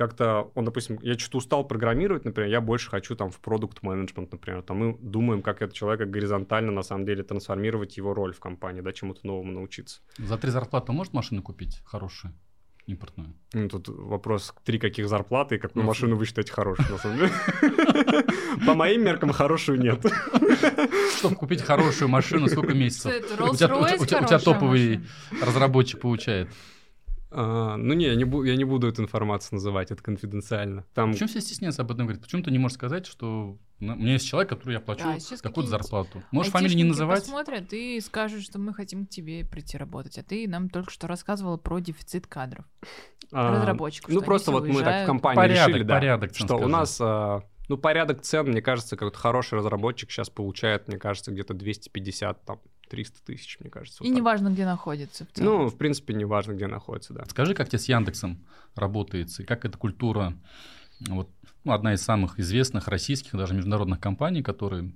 [0.00, 4.32] как-то он, допустим, я что-то устал программировать, например, я больше хочу там в продукт менеджмент,
[4.32, 8.40] например, то мы думаем, как этот человек горизонтально на самом деле трансформировать его роль в
[8.40, 10.00] компании, да, чему-то новому научиться.
[10.16, 12.32] За три зарплаты может машину купить хорошую,
[12.86, 13.34] импортную?
[13.52, 17.18] Ну, тут вопрос, три каких зарплаты и какую Ну, машину вы считаете хорошей, на самом
[17.18, 17.32] деле.
[18.66, 20.00] По моим меркам хорошую нет.
[21.18, 23.12] Чтобы купить хорошую машину, сколько месяцев?
[23.38, 25.00] У тебя, топовый
[25.42, 26.48] разработчик получает.
[27.32, 30.84] А, Ну не, я не бу- я не буду эту информацию называть, это конфиденциально.
[30.94, 32.22] Там Почему все стесняются об этом говорить?
[32.22, 35.70] Почему ты не можешь сказать, что у меня есть человек, который я плачу Да, какую-то
[35.70, 36.22] зарплату?
[36.32, 37.20] Можешь фамилию не называть?
[37.20, 40.18] посмотрят и скажут, что мы хотим к тебе прийти работать.
[40.18, 42.64] А ты нам только что рассказывала про дефицит кадров.
[43.32, 46.66] а, разработчиков, Ну просто вот мы так в компании Порядок, решили, да, порядок, что у
[46.66, 51.54] нас, а, ну порядок цен, мне кажется, как хороший разработчик сейчас получает, мне кажется, где-то
[51.54, 54.02] 250, там, 300 тысяч, мне кажется.
[54.02, 54.18] И вот так.
[54.20, 55.24] неважно, где находится.
[55.24, 55.38] В.
[55.38, 57.24] Ну, в принципе, неважно, где находится, да.
[57.26, 60.34] Скажи, как тебе с Яндексом работается, и как эта культура,
[61.08, 61.30] вот,
[61.64, 64.92] ну, одна из самых известных российских, даже международных компаний, которые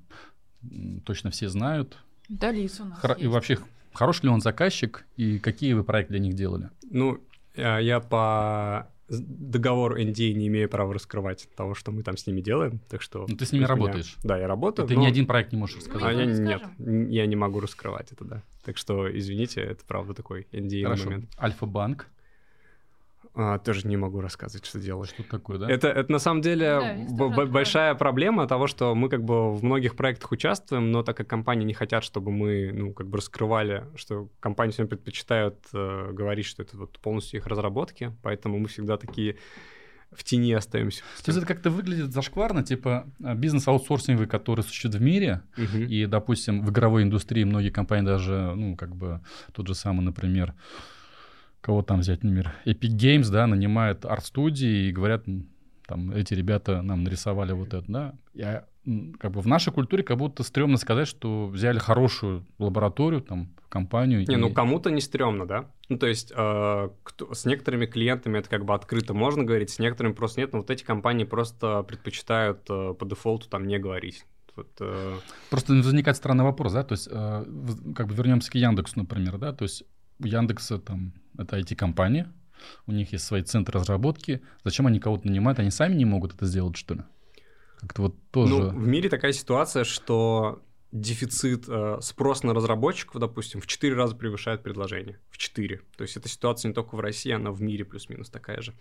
[1.04, 1.96] точно все знают.
[2.28, 3.32] да, Лис у нас И есть.
[3.32, 3.58] вообще,
[3.92, 6.70] хороший ли он заказчик, и какие вы проекты для них делали?
[6.90, 7.20] Ну,
[7.54, 12.40] э, я по договор NDA не имею права раскрывать того, что мы там с ними
[12.40, 13.26] делаем, так что...
[13.28, 14.16] Ну, ты с ними работаешь.
[14.22, 14.34] Меня...
[14.34, 14.88] Да, я работаю.
[14.88, 15.02] Ты но...
[15.02, 16.08] ни один проект не можешь рассказать.
[16.08, 16.62] А я не нет,
[17.10, 18.42] я не могу раскрывать это, да.
[18.64, 21.04] Так что, извините, это правда такой NDA Хорошо.
[21.06, 21.30] момент.
[21.38, 22.08] Альфа-банк.
[23.36, 25.10] А, тоже не могу рассказывать, что делать.
[25.10, 25.68] Что такое, да?
[25.68, 29.64] Это, это на самом деле Да, б- большая проблема того, что мы как бы в
[29.64, 33.84] многих проектах участвуем, но так как компании не хотят, чтобы мы, ну, как бы раскрывали,
[33.96, 38.96] что компании всегда предпочитают э, говорить, что это вот полностью их разработки, поэтому мы всегда
[38.96, 39.36] такие
[40.12, 41.00] в тени остаемся.
[41.24, 45.86] То есть это как-то выглядит зашкварно, типа э, бизнес-аутсорсинговый, который существует в мире, Мгм.
[45.88, 50.54] и, допустим, в игровой индустрии многие компании даже, ну, как бы, тот же самый, например,
[51.64, 55.24] кого там взять, например, Epic Games, да, нанимают арт-студии и говорят,
[55.86, 58.14] там, эти ребята нам нарисовали вот это, да.
[58.34, 58.66] Я,
[59.18, 64.24] как бы в нашей культуре как будто стрёмно сказать, что взяли хорошую лабораторию, там, компанию.
[64.28, 65.70] Не, и- ну кому-то не стрёмно, да?
[65.88, 69.78] Ну, то есть э, кто- с некоторыми клиентами это как бы открыто можно говорить, с
[69.78, 74.26] некоторыми просто нет, но вот эти компании просто предпочитают э, по дефолту там не говорить.
[74.54, 75.16] Вот, э,
[75.50, 77.44] Просто возникает странный вопрос, да, то есть, э,
[77.96, 79.82] как бы вернемся к Яндексу, например, да, то есть
[80.20, 82.32] у Яндекса там это IT-компания,
[82.86, 86.46] у них есть свои центры разработки, зачем они кого-то нанимают, они сами не могут это
[86.46, 87.02] сделать, что ли?
[87.80, 88.54] Как-то вот тоже...
[88.54, 94.14] Ну, в мире такая ситуация, что дефицит, э, спрос на разработчиков, допустим, в 4 раза
[94.14, 95.18] превышает предложение.
[95.28, 95.80] В 4.
[95.96, 98.74] То есть эта ситуация не только в России, она в мире плюс-минус такая же.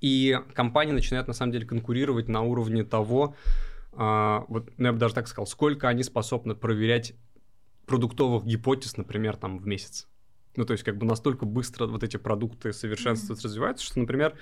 [0.00, 3.34] И компании начинают, на самом деле, конкурировать на уровне того,
[3.92, 7.14] а, вот, ну, я бы даже так сказал, сколько они способны проверять
[7.86, 10.06] продуктовых гипотез, например, там в месяц.
[10.56, 14.34] Ну, то есть, как бы настолько быстро вот эти продукты совершенствуются, развиваются, что, например,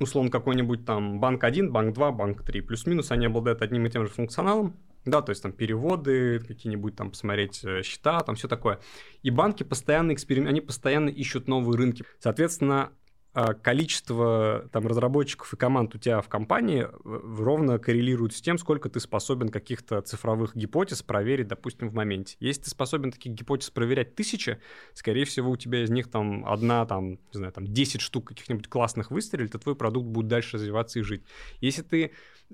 [0.00, 4.06] условно, какой-нибудь там банк 1, банк 2, банк 3, плюс-минус они обладают одним и тем
[4.06, 8.80] же функционалом, да, то есть там переводы, какие-нибудь там посмотреть э, счета, там все такое.
[9.22, 12.04] И банки постоянно эксперимент, они постоянно ищут новые рынки.
[12.18, 12.90] Соответственно,
[13.62, 18.88] количество там разработчиков и команд у тебя в компании э, ровно коррелирует с тем, сколько
[18.88, 22.36] ты способен каких-то цифровых гипотез проверить, допустим, в моменте.
[22.40, 24.58] Если ты способен таких гипотез проверять тысячи,
[24.94, 28.68] скорее всего, у тебя из них там одна, там, не знаю, там 10 штук каких-нибудь
[28.68, 31.22] классных выстрелит, то твой продукт будет дальше развиваться и жить.
[31.60, 32.12] Если ты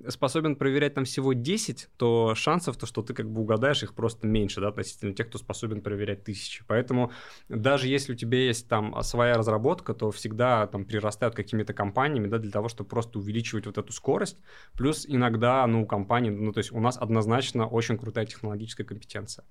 [0.09, 4.27] способен проверять там всего 10, то шансов, то, что ты как бы угадаешь, их просто
[4.27, 6.63] меньше, да, относительно тех, кто способен проверять тысячи.
[6.67, 7.11] Поэтому
[7.49, 12.37] даже если у тебя есть там своя разработка, то всегда там прирастают какими-то компаниями, да,
[12.37, 14.37] для того, чтобы просто увеличивать вот эту скорость.
[14.73, 19.45] Плюс иногда, ну, у компании, ну, то есть у нас однозначно очень крутая технологическая компетенция.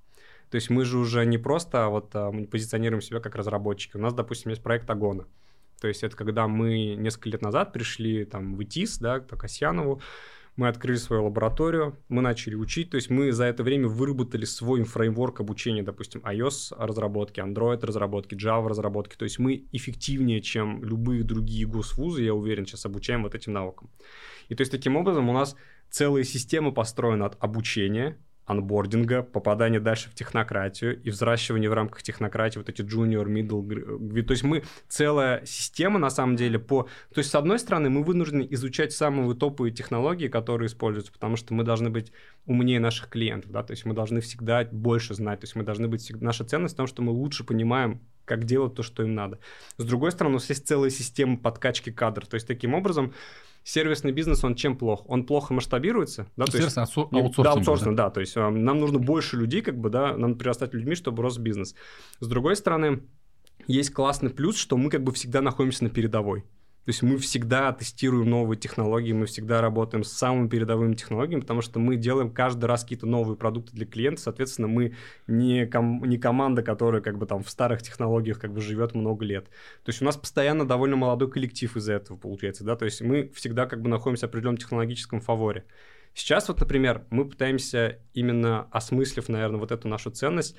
[0.51, 3.97] То есть мы же уже не просто вот а, мы позиционируем себя как разработчики.
[3.97, 5.27] У нас, допустим, есть проект Агона.
[5.81, 10.03] То есть это когда мы несколько лет назад пришли там в ИТИС, да, к Касьянову,
[10.57, 14.85] мы открыли свою лабораторию, мы начали учить, то есть мы за это время выработали свой
[14.85, 21.25] фреймворк обучения, допустим, iOS разработки, Android разработки, Java разработки, то есть мы эффективнее, чем любые
[21.25, 23.91] другие госвузы, я уверен, сейчас обучаем вот этим навыкам.
[24.49, 25.57] И то есть таким образом у нас
[25.91, 32.59] целая система построена от обучения, анбординга, попадания дальше в технократию и взращивания в рамках технократии
[32.59, 36.85] вот эти junior, middle, то есть мы целая система на самом деле по...
[37.15, 41.55] То есть с одной стороны мы вынуждены изучать самые топовые технологии, которые используются, потому что
[41.55, 42.13] мы должны быть
[42.47, 45.89] умнее наших клиентов, да, то есть мы должны всегда больше знать, то есть мы должны
[45.89, 46.13] быть...
[46.21, 49.39] Наша ценность в том, что мы лучше понимаем, как делать то, что им надо.
[49.77, 53.15] С другой стороны, у нас есть целая система подкачки кадров, то есть таким образом
[53.65, 55.05] сервисный бизнес, он чем плох?
[55.07, 56.69] Он плохо масштабируется, да, то есть...
[57.13, 58.05] Аутсорсинг, Да, аутсорсинг, да.
[58.05, 58.11] да.
[58.11, 61.39] То есть э, нам нужно больше людей, как бы, да, нам прирастать людьми, чтобы рос
[61.39, 61.75] бизнес.
[62.21, 63.03] С другой стороны,
[63.67, 66.45] есть классный плюс, что мы как бы всегда находимся на передовой.
[66.85, 71.63] То есть мы всегда тестируем новые технологии, мы всегда работаем с самыми передовыми технологиями, потому
[71.63, 74.95] что мы делаем каждый раз какие-то новые продукты для клиента, соответственно, мы
[75.27, 79.25] не, ком- не команда, которая как бы там в старых технологиях как бы живет много
[79.25, 79.47] лет.
[79.83, 83.31] То есть у нас постоянно довольно молодой коллектив из-за этого получается, да, то есть мы
[83.35, 85.65] всегда как бы находимся в определенном технологическом фаворе.
[86.13, 90.55] Сейчас вот, например, мы пытаемся именно осмыслив, наверное, вот эту нашу ценность,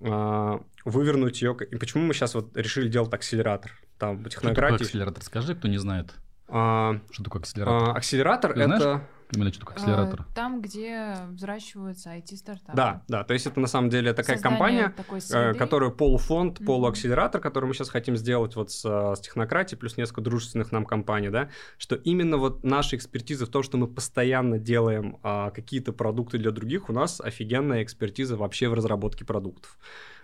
[0.00, 1.56] а, вывернуть ее.
[1.70, 3.72] И почему мы сейчас вот решили делать акселератор?
[3.98, 5.22] Там Что такое акселератор?
[5.22, 6.14] Скажи, кто не знает,
[6.48, 7.88] А, что такое акселератор.
[7.88, 8.78] а, акселератор Ты это...
[8.78, 9.00] знаешь?
[9.34, 10.20] Именно что такое акселератор.
[10.20, 12.76] А, Там, где взращиваются IT-стартапы.
[12.76, 14.58] Да, да, то есть это на самом деле такая Создание
[14.92, 14.94] компания,
[15.32, 16.66] э, которая полуфонд, Мгм.
[16.66, 20.84] полуакселератор, который мы сейчас хотим сделать вот с, э, с технократией, плюс несколько дружественных нам
[20.84, 25.92] компаний, да, что именно вот наша экспертиза в том, что мы постоянно делаем а, какие-то
[25.92, 29.78] продукты для других, у нас офигенная экспертиза вообще в разработке продуктов.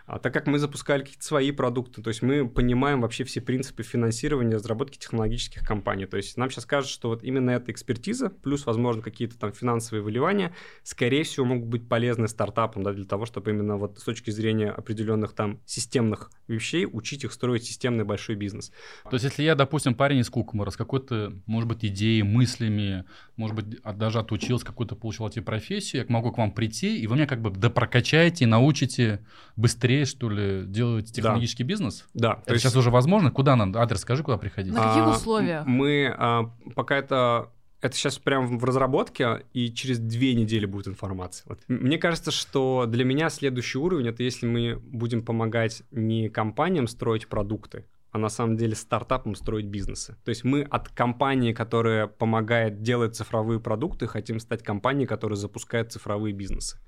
[0.07, 3.83] А так как мы запускали какие-то свои продукты, то есть мы понимаем вообще все принципы
[3.83, 6.07] финансирования, разработки технологических компаний.
[6.07, 10.03] То есть нам сейчас кажется, что вот именно эта экспертиза, плюс, возможно, какие-то там финансовые
[10.03, 14.31] выливания, скорее всего, могут быть полезны стартапам, да, для того, чтобы именно вот с точки
[14.31, 18.73] зрения определенных там системных вещей учить их строить системный большой бизнес.
[19.05, 23.05] То есть если я, допустим, парень из Кукмара с какой-то, может быть, идеей, мыслями,
[23.37, 27.17] может быть, даже отучился, какую-то получил эти профессию, я могу к вам прийти, и вы
[27.17, 29.25] меня как бы допрокачаете и научите
[29.57, 31.69] быстрее быстрее, что ли, делать технологический да.
[31.69, 32.07] бизнес?
[32.15, 32.43] Да.
[32.47, 32.77] Это сейчас есть...
[32.77, 33.31] уже возможно?
[33.31, 33.81] Куда надо?
[33.81, 34.73] Адрес скажи, куда приходить.
[34.73, 35.67] На каких а, условиях?
[35.67, 37.51] Мы а, пока это
[37.81, 41.47] это сейчас прям в разработке, и через две недели будет информация.
[41.49, 41.61] Вот.
[41.69, 47.27] Мне кажется, что для меня следующий уровень это если мы будем помогать не компаниям строить
[47.27, 50.17] продукты, а на самом деле стартапам строить бизнесы.
[50.25, 55.91] То есть мы от компании, которая помогает делать цифровые продукты, хотим стать компанией, которая запускает
[55.91, 56.79] цифровые бизнесы.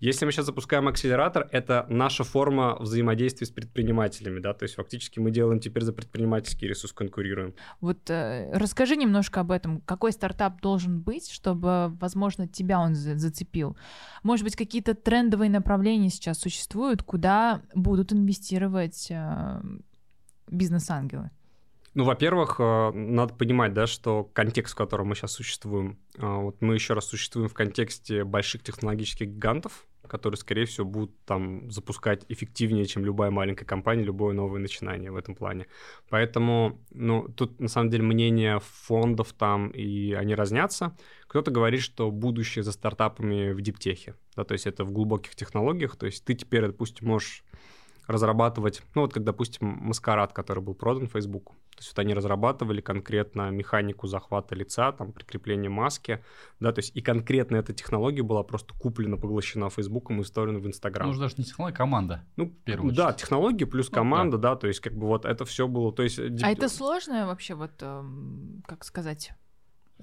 [0.00, 5.18] Если мы сейчас запускаем акселератор, это наша форма взаимодействия с предпринимателями, да, то есть фактически
[5.18, 7.54] мы делаем теперь за предпринимательский ресурс, конкурируем.
[7.82, 9.82] Вот э, расскажи немножко об этом.
[9.82, 13.76] Какой стартап должен быть, чтобы, возможно, тебя он зацепил?
[14.22, 19.60] Может быть, какие-то трендовые направления сейчас существуют, куда будут инвестировать э,
[20.48, 21.30] бизнес-ангелы?
[21.92, 26.62] Ну, во-первых, э, надо понимать, да, что контекст, в котором мы сейчас существуем, э, вот
[26.62, 32.24] мы еще раз существуем в контексте больших технологических гигантов, которые, скорее всего, будут там запускать
[32.28, 35.66] эффективнее, чем любая маленькая компания, любое новое начинание в этом плане.
[36.08, 40.96] Поэтому, ну, тут, на самом деле, мнения фондов там, и они разнятся.
[41.28, 45.94] Кто-то говорит, что будущее за стартапами в диптехе, да, то есть это в глубоких технологиях,
[45.94, 47.44] то есть ты теперь, допустим, можешь
[48.10, 51.54] разрабатывать, ну вот как, допустим, Маскарад, который был продан Facebook.
[51.70, 56.22] То есть вот они разрабатывали конкретно механику захвата лица, там, прикрепление маски,
[56.58, 60.66] да, то есть и конкретно эта технология была просто куплена, поглощена Фейсбуком и вставлена в
[60.66, 61.10] Инстаграм.
[61.10, 62.24] Ну, даже не технология, а команда.
[62.36, 64.50] Ну, первую да, технологии плюс ну, команда, да.
[64.50, 66.18] да, то есть как бы вот это все было, то есть...
[66.18, 69.32] А это сложное вообще, вот, эм, как сказать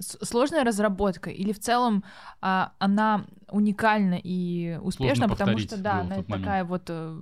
[0.00, 2.04] сложная разработка или в целом
[2.40, 7.18] а, она уникальна и успешна, потому что да, она такая вот э,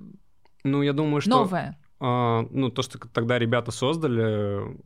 [0.67, 1.31] ну, я думаю, что...
[1.31, 1.79] Новое.
[1.99, 4.77] А, ну, то, что тогда ребята создали,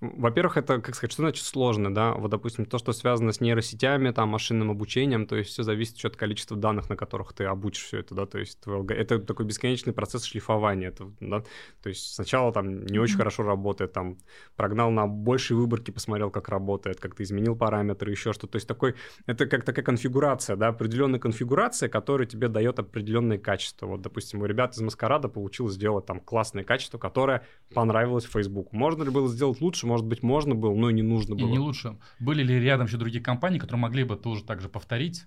[0.00, 2.14] во-первых, это, как сказать, что значит сложно, да?
[2.14, 6.08] Вот, допустим, то, что связано с нейросетями, там, машинным обучением, то есть все зависит еще
[6.08, 8.58] от количества данных, на которых ты обучишь все это, да, то есть
[8.88, 11.44] это такой бесконечный процесс шлифования, это, да,
[11.82, 13.18] то есть сначала там не очень mm-hmm.
[13.18, 14.16] хорошо работает, там,
[14.56, 18.68] прогнал на большей выборке, посмотрел, как работает, как ты изменил параметры, еще что-то, то есть
[18.68, 18.94] такой,
[19.26, 23.86] это как такая конфигурация, да, определенная конфигурация, которая тебе дает определенные качества.
[23.86, 28.72] Вот, допустим, у ребят из Маскарада получилось сделать там классное качество, которое понравилось Facebook.
[28.72, 29.89] Можно ли было сделать лучше?
[29.90, 31.48] Может быть, можно было, но и не нужно было.
[31.48, 31.98] И не лучше.
[32.20, 35.24] Были ли рядом еще другие компании, которые могли бы тоже так же повторить?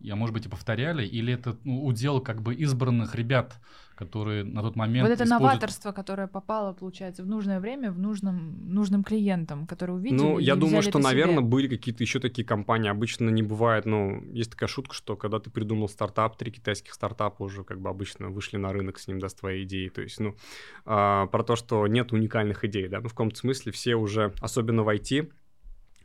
[0.00, 3.58] Я, может быть, и повторяли, или это ну, удел как бы избранных ребят,
[3.96, 5.08] которые на тот момент...
[5.08, 5.42] Вот это используют...
[5.42, 10.54] новаторство, которое попало, получается, в нужное время, в нужном, нужным клиентам, которые увидели Ну, я
[10.54, 11.46] думаю, что, наверное, себе.
[11.46, 12.90] были какие-то еще такие компании.
[12.90, 17.42] Обычно не бывает, ну, есть такая шутка, что когда ты придумал стартап, три китайских стартапа
[17.42, 19.88] уже как бы обычно вышли на рынок с ним, да, с твоей идеей.
[19.88, 20.34] То есть, ну,
[20.84, 24.82] а, про то, что нет уникальных идей, да, ну, в каком-то смысле все уже, особенно
[24.82, 25.30] в IT,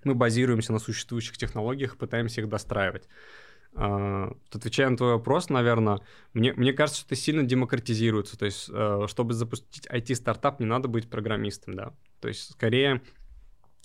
[0.04, 3.08] мы базируемся на существующих технологиях, пытаемся их достраивать.
[3.74, 6.02] Uh, отвечая на твой вопрос, наверное,
[6.34, 8.38] мне, мне кажется, что это сильно демократизируется.
[8.38, 11.94] То есть, uh, чтобы запустить IT-стартап, не надо быть программистом, да.
[12.20, 13.02] То есть, скорее,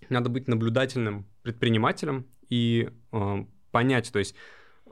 [0.09, 4.35] надо быть наблюдательным предпринимателем и uh, понять, то есть,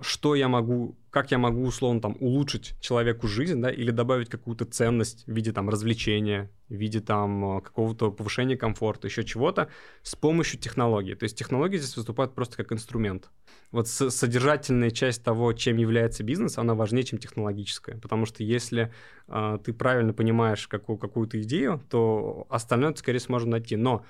[0.01, 4.65] что я могу, как я могу, условно, там, улучшить человеку жизнь, да, или добавить какую-то
[4.65, 9.69] ценность в виде, там, развлечения, в виде, там, какого-то повышения комфорта, еще чего-то
[10.03, 11.15] с помощью технологии.
[11.15, 13.31] То есть технологии здесь выступают просто как инструмент.
[13.71, 17.97] Вот содержательная часть того, чем является бизнес, она важнее, чем технологическая.
[17.97, 18.93] Потому что если
[19.29, 23.77] э, ты правильно понимаешь какую- какую-то идею, то остальное ты скорее сможешь найти.
[23.77, 24.05] Но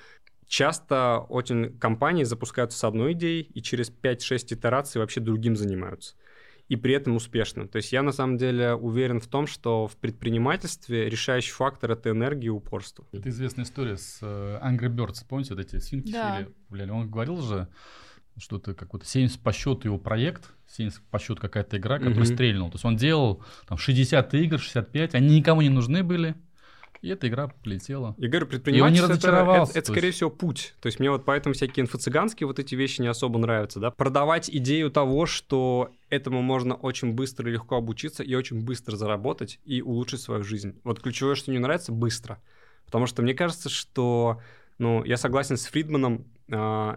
[0.47, 6.15] часто очень компании запускаются с одной идеей и через 5-6 итераций вообще другим занимаются.
[6.69, 7.69] И при этом успешно.
[7.69, 12.11] То есть я на самом деле уверен в том, что в предпринимательстве решающий фактор это
[12.11, 13.07] энергия и упорство.
[13.13, 15.25] Это известная история с э, Angry Birds.
[15.29, 16.47] Помните, вот эти свинки да.
[16.71, 17.69] Фили, Он говорил же,
[18.39, 22.35] что-то какой-то 70 по счету его проект, 70 по счету какая-то игра, которая mm-hmm.
[22.35, 22.71] стрельнула.
[22.71, 26.35] То есть он делал там 60 игр, 65, они никому не нужны были.
[27.05, 28.15] И эта игра полетела.
[28.17, 30.75] Я говорю, предпринимательство это, это, это, скорее всего, путь.
[30.81, 33.91] То есть мне вот поэтому всякие инфо-цыганские вот эти вещи не особо нравятся, да.
[33.91, 39.61] Продавать идею того, что этому можно очень быстро и легко обучиться и очень быстро заработать
[39.67, 40.81] и улучшить свою жизнь.
[40.83, 42.41] Вот ключевое, что мне нравится, быстро.
[42.87, 44.41] Потому что мне кажется, что,
[44.79, 46.97] ну, я согласен с Фридманом, э,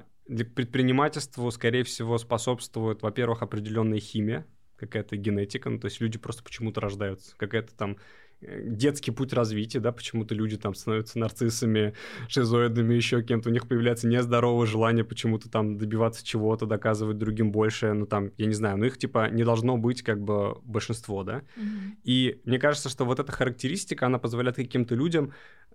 [0.56, 4.46] предпринимательству, скорее всего, способствует, во-первых, определенная химия,
[4.78, 7.98] какая-то генетика, ну, то есть люди просто почему-то рождаются, какая-то там
[8.42, 11.94] детский путь развития, да, почему-то люди там становятся нарциссами,
[12.28, 17.94] шизоидами, еще кем-то, у них появляется нездоровое желание почему-то там добиваться чего-то, доказывать другим больше,
[17.94, 21.42] ну там, я не знаю, но их типа не должно быть как бы большинство, да.
[21.58, 21.96] Mm-hmm.
[22.04, 25.34] И мне кажется, что вот эта характеристика, она позволяет каким-то людям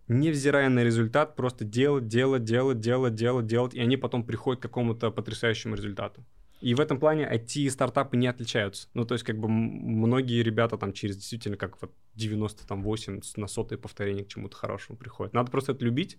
[0.08, 4.62] невзирая на результат, просто делать, делать, делать, делать, делать, делать, и они потом приходят к
[4.62, 6.24] какому-то потрясающему результату.
[6.62, 8.88] И в этом плане IT-стартапы не отличаются.
[8.94, 13.78] Ну, то есть, как бы многие ребята там через действительно как вот 98 на сотое
[13.78, 15.34] повторение к чему-то хорошему приходят.
[15.34, 16.18] Надо просто это любить.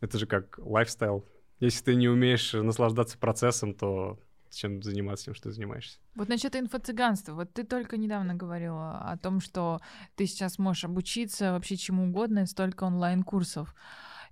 [0.00, 1.24] Это же как лайфстайл.
[1.60, 4.18] Если ты не умеешь наслаждаться процессом, то
[4.50, 5.98] чем заниматься тем, что ты занимаешься.
[6.16, 7.34] Вот насчет инфо-цыганства.
[7.34, 9.80] Вот ты только недавно говорила о том, что
[10.16, 13.72] ты сейчас можешь обучиться вообще чему угодно, столько онлайн-курсов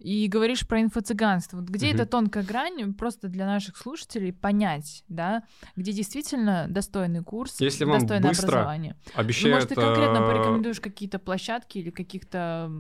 [0.03, 1.59] и говоришь про инфо-цыганство.
[1.59, 1.94] Вот где mm-hmm.
[1.94, 5.44] эта тонкая грань, просто для наших слушателей понять, да,
[5.76, 8.96] где действительно достойный курс, Если вам достойное быстро образование.
[9.14, 12.70] Обещают, ну, может, ты конкретно э, порекомендуешь какие-то площадки или каких-то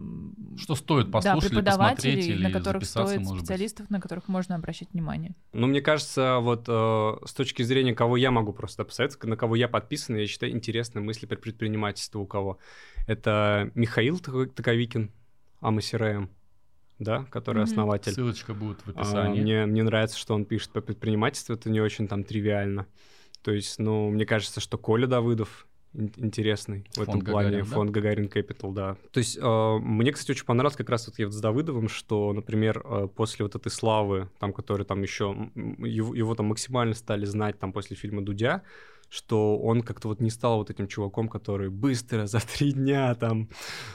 [0.56, 3.90] что стоит послушать да, преподавателей, или посмотреть, на которых стоит, специалистов, быть.
[3.90, 5.34] на которых можно обращать внимание?
[5.52, 9.54] Ну, мне кажется, вот э, с точки зрения, кого я могу просто посоветовать, на кого
[9.54, 12.58] я подписан, я считаю интересные мысли про предпринимательство у кого.
[13.06, 15.12] Это Михаил Таковикин,
[15.60, 16.30] АМСРМ
[17.02, 17.64] да, который mm-hmm.
[17.64, 18.12] основатель.
[18.12, 19.40] Ссылочка будет в А, описании.
[19.40, 22.86] мне, мне нравится, что он пишет по предпринимательству, это не очень там тривиально.
[23.42, 27.48] То есть, ну, мне кажется, что Коля Давыдов ин- интересный в Фонд этом плане.
[27.48, 27.74] Гагарин, да?
[27.74, 28.96] Фонд Гагарин Capital, да.
[29.10, 32.82] То есть, э, мне, кстати, очень понравилось как раз вот я с Давыдовым, что, например,
[32.84, 37.58] э, после вот этой славы, там, который там еще, его, его там максимально стали знать
[37.58, 38.62] там после фильма «Дудя»,
[39.12, 43.50] что он как-то вот не стал вот этим чуваком, который быстро за три дня там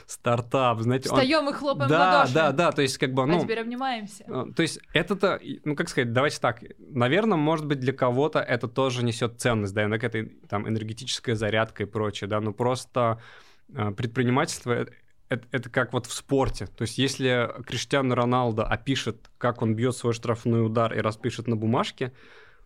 [0.06, 2.34] стартап, знаете, он- Встаем и хлопаем в да, ладоши.
[2.34, 4.24] да, да, то есть как бы, ну, а теперь обнимаемся.
[4.28, 8.68] а, То есть это-то, ну как сказать, давайте так, наверное, может быть для кого-то это
[8.68, 13.20] тоже несет ценность, да, иногда это там энергетическая зарядка и прочее, да, но просто
[13.74, 14.86] а, предпринимательство
[15.28, 16.66] это, это как вот в спорте.
[16.66, 21.56] То есть если Криштиану Роналдо опишет, как он бьет свой штрафной удар и распишет на
[21.56, 22.12] бумажке,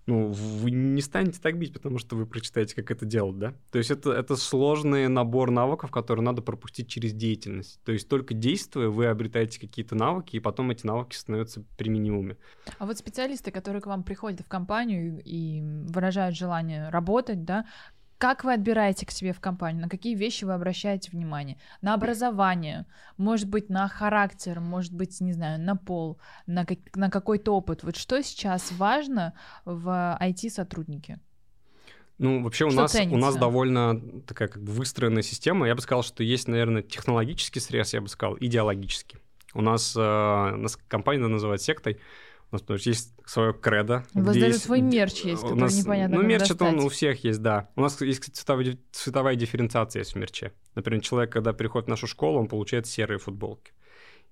[0.07, 3.55] ну, вы не станете так бить, потому что вы прочитаете, как это делать, да?
[3.71, 7.81] То есть это, это сложный набор навыков, которые надо пропустить через деятельность.
[7.85, 12.37] То есть только действуя, вы обретаете какие-то навыки, и потом эти навыки становятся применимыми.
[12.79, 17.67] А вот специалисты, которые к вам приходят в компанию и выражают желание работать, да,
[18.23, 19.83] как вы отбираете к себе в компанию?
[19.83, 21.59] На какие вещи вы обращаете внимание?
[21.81, 27.11] На образование, может быть, на характер, может быть, не знаю, на пол, на, как- на
[27.11, 27.83] какой-то опыт.
[27.83, 29.33] Вот что сейчас важно
[29.65, 31.19] в IT-сотруднике?
[32.19, 35.67] Ну, вообще у Что нас, у нас довольно такая как бы выстроенная система.
[35.67, 39.19] Я бы сказал, что есть, наверное, технологический срез, я бы сказал, идеологический.
[39.53, 41.99] У нас, э, у нас компания называется сектой.
[42.53, 44.05] У нас потому что есть свое кредо.
[44.15, 46.81] У вас даже есть- свой мерч есть, у который нас- непонятно, Ну, мерч это он
[46.81, 47.71] у всех есть, да.
[47.77, 50.53] У нас есть кстати, цветовая, цветовая дифференциация есть в мерче.
[50.75, 53.73] Например, человек, когда приходит в нашу школу, он получает серые футболки.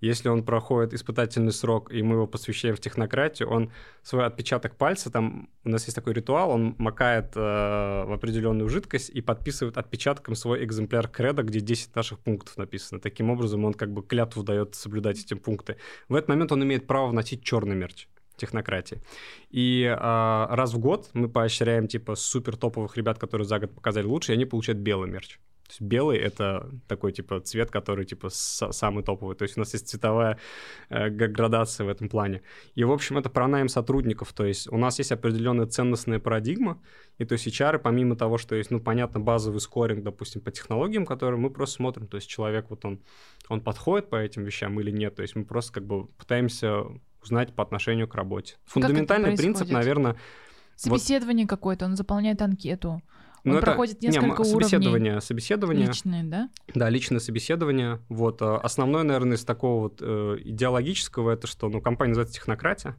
[0.00, 3.70] Если он проходит испытательный срок, и мы его посвящаем в технократию, он
[4.02, 9.10] свой отпечаток пальца, там у нас есть такой ритуал, он макает э, в определенную жидкость
[9.10, 13.00] и подписывает отпечатком свой экземпляр креда, где 10 наших пунктов написано.
[13.00, 15.76] Таким образом, он как бы клятву дает соблюдать эти пункты.
[16.08, 19.02] В этот момент он имеет право носить черный мерч технократии.
[19.50, 24.06] И а, раз в год мы поощряем типа супер топовых ребят, которые за год показали
[24.06, 25.38] лучше, и они получают белый мерч.
[25.70, 29.36] То есть белый это такой типа цвет, который типа са- самый топовый.
[29.36, 30.36] То есть у нас есть цветовая
[30.88, 32.42] э, градация в этом плане.
[32.74, 34.32] И в общем это про найм сотрудников.
[34.32, 36.82] То есть у нас есть определенная ценностная парадигма.
[37.18, 41.06] И то есть HR, помимо того, что есть, ну понятно, базовый скоринг, допустим, по технологиям,
[41.06, 42.08] которые мы просто смотрим.
[42.08, 43.00] То есть человек вот он
[43.48, 45.14] он подходит по этим вещам или нет.
[45.14, 46.82] То есть мы просто как бы пытаемся
[47.22, 48.56] узнать по отношению к работе.
[48.64, 50.16] Фундаментальный принцип, наверное,
[50.74, 53.02] Собеседование какое-то, он заполняет анкету.
[53.44, 54.50] Ну, Он это- проходит не, несколько м- уровней.
[54.68, 56.50] собеседование, собеседование, Личные, да?
[56.74, 58.00] да, личное собеседование.
[58.08, 62.96] Вот э, основное, наверное, из такого вот э, идеологического это что, ну, компания называется технократия,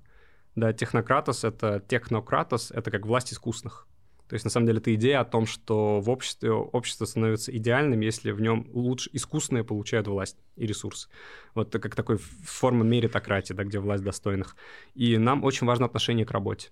[0.56, 3.88] да, технократос это технократос, это как власть искусных.
[4.28, 8.00] То есть, на самом деле, это идея о том, что в обществе общество становится идеальным,
[8.00, 11.10] если в нем лучше искусные получают власть и ресурсы.
[11.54, 14.56] Вот это как такой форма меритократии, да, где власть достойных.
[14.94, 16.70] И нам очень важно отношение к работе.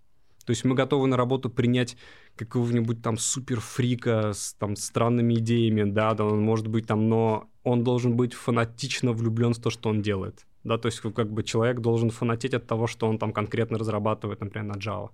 [0.49, 1.95] То есть мы готовы на работу принять
[2.35, 7.83] какого-нибудь там суперфрика с там странными идеями, да, да, он может быть там, но он
[7.83, 10.47] должен быть фанатично влюблен в то, что он делает.
[10.63, 14.41] Да, то есть как бы человек должен фанатеть от того, что он там конкретно разрабатывает,
[14.41, 15.11] например, на Java.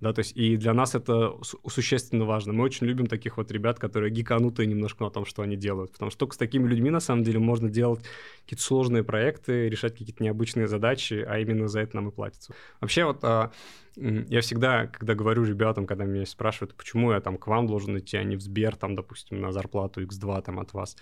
[0.00, 2.52] Да, то есть и для нас это су- существенно важно.
[2.52, 5.92] Мы очень любим таких вот ребят, которые гиканутые немножко на том, что они делают.
[5.92, 8.04] Потому что только с такими людьми, на самом деле, можно делать
[8.42, 12.54] какие-то сложные проекты, решать какие-то необычные задачи, а именно за это нам и платится.
[12.80, 13.52] Вообще вот а,
[13.96, 18.16] я всегда, когда говорю ребятам, когда меня спрашивают, почему я там к вам должен идти,
[18.16, 20.96] а не в Сбер, там, допустим, на зарплату X2 там от вас,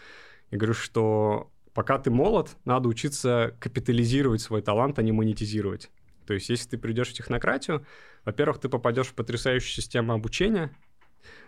[0.50, 5.90] Я говорю, что пока ты молод, надо учиться капитализировать свой талант, а не монетизировать.
[6.26, 7.86] То есть, если ты придешь в технократию,
[8.24, 10.76] во-первых, ты попадешь в потрясающую систему обучения,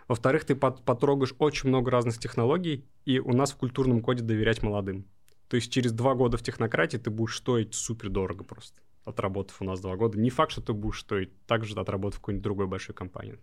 [0.07, 5.05] во-вторых, ты потрогаешь очень много разных технологий, и у нас в культурном коде доверять молодым.
[5.47, 9.65] То есть через два года в технократии ты будешь стоить супер дорого просто, отработав у
[9.65, 10.19] нас два года.
[10.19, 13.37] Не факт, что ты будешь стоить так же, отработав в какой-нибудь другой большой компании.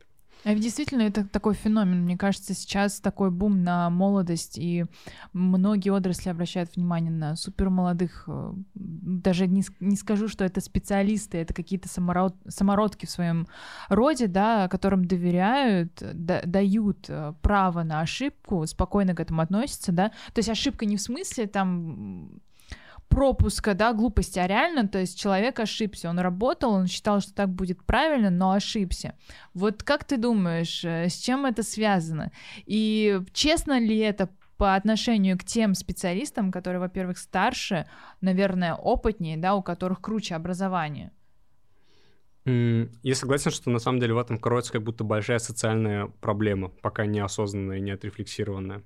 [0.44, 2.02] А действительно, это такой феномен.
[2.02, 4.86] Мне кажется, сейчас такой бум на молодость, и
[5.32, 8.24] многие отрасли обращают внимание на супермолодых.
[8.26, 13.46] Э, даже не, не скажу, что это специалисты, это какие-то самород, самородки в своем
[13.88, 20.08] роде, да, которым доверяют, да, дают э, право на ошибку, спокойно к этому относятся, да.
[20.34, 22.40] То есть ошибка не в смысле там
[23.12, 27.48] пропуска, да, глупости, а реально, то есть человек ошибся, он работал, он считал, что так
[27.48, 29.14] будет правильно, но ошибся.
[29.54, 32.32] Вот как ты думаешь, э, с чем это связано?
[32.66, 37.86] И честно ли это по отношению к тем специалистам, которые, во-первых, старше,
[38.20, 41.10] наверное, опытнее, да, у которых круче образование?
[42.44, 47.06] Я согласен, что на самом деле в этом кроется как будто большая социальная проблема, пока
[47.06, 48.82] неосознанная и не отрефлексированная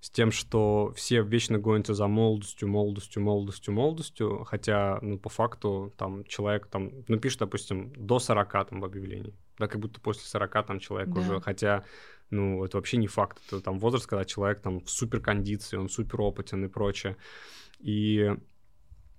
[0.00, 5.92] с тем, что все вечно гонятся за молодостью, молодостью, молодостью, молодостью, хотя, ну, по факту,
[5.98, 10.22] там, человек, там, ну, пишет, допустим, до 40 там в объявлении, да, как будто после
[10.22, 11.20] 40 там человек да.
[11.20, 11.84] уже, хотя,
[12.30, 15.90] ну, это вообще не факт, это там возраст, когда человек там в супер кондиции, он
[15.90, 17.18] супер опытен и прочее,
[17.78, 18.34] и,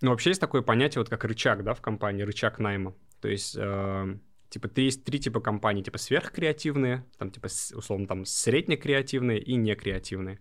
[0.01, 3.55] ну, вообще есть такое понятие, вот как рычаг, да, в компании, рычаг найма, то есть...
[3.55, 4.17] Э,
[4.51, 10.39] Типа, ты есть три типа компаний, типа сверхкреативные, там типа условно там среднекреативные и некреативные.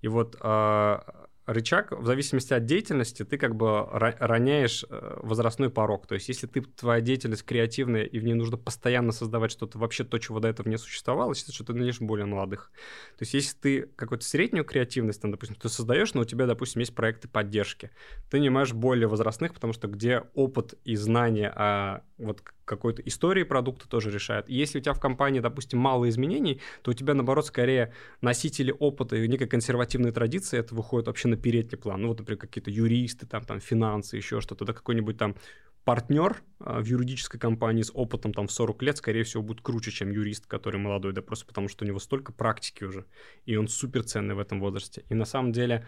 [0.00, 0.98] И вот э,
[1.46, 6.06] рычаг, в зависимости от деятельности, ты как бы роняешь э, возрастной порог.
[6.06, 10.04] То есть, если ты, твоя деятельность креативная, и в ней нужно постоянно создавать что-то, вообще
[10.04, 12.70] то, чего до этого не существовало, считается, что ты найдешь более молодых.
[13.18, 16.80] То есть, если ты какую-то среднюю креативность, там, допустим, ты создаешь, но у тебя, допустим,
[16.80, 17.90] есть проекты поддержки,
[18.30, 23.88] ты нанимаешь более возрастных, потому что где опыт и знания о вот какой-то истории продукта
[23.88, 24.48] тоже решает.
[24.48, 28.74] И если у тебя в компании, допустим, мало изменений, то у тебя, наоборот, скорее носители
[28.78, 32.02] опыта и некой консервативной традиции, это выходит вообще на передний план.
[32.02, 35.36] Ну, вот, например, какие-то юристы, там, там, финансы, еще что-то, да, какой-нибудь там
[35.84, 39.90] партнер а, в юридической компании с опытом там в 40 лет, скорее всего, будет круче,
[39.90, 43.04] чем юрист, который молодой, да просто потому, что у него столько практики уже,
[43.44, 45.04] и он супер ценный в этом возрасте.
[45.08, 45.86] И на самом деле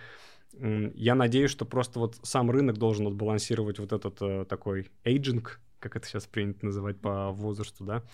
[0.59, 5.97] я надеюсь, что просто вот сам рынок должен отбалансировать вот этот э, такой эйджинг, как
[5.97, 8.05] это сейчас принято называть по возрасту, да.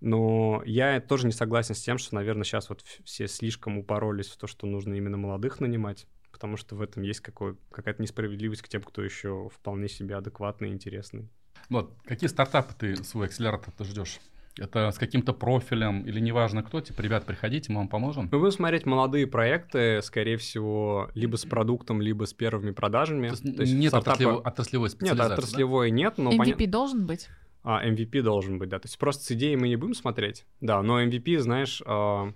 [0.00, 4.36] Но я тоже не согласен с тем, что, наверное, сейчас вот все слишком упоролись в
[4.36, 6.06] то, что нужно именно молодых нанимать,
[6.40, 10.70] потому что в этом есть какой, какая-то несправедливость к тем, кто еще вполне себе адекватный
[10.70, 11.28] и интересный.
[11.68, 14.18] Вот, какие стартапы ты свой акселератор ты ждешь?
[14.58, 18.30] Это с каким-то профилем или неважно кто, типа, ребят, приходите, мы вам поможем?
[18.32, 23.28] Мы будем смотреть молодые проекты, скорее всего, либо с продуктом, либо с первыми продажами.
[23.28, 24.12] То есть, То есть нет стартапа...
[24.12, 25.96] отраслевой, отраслевой специализации, Нет, отраслевой да?
[25.96, 26.32] нет, но...
[26.32, 26.70] MVP пон...
[26.70, 27.28] должен быть?
[27.62, 28.78] А, MVP должен быть, да.
[28.78, 32.32] То есть просто с идеей мы не будем смотреть, да, но MVP, знаешь, э,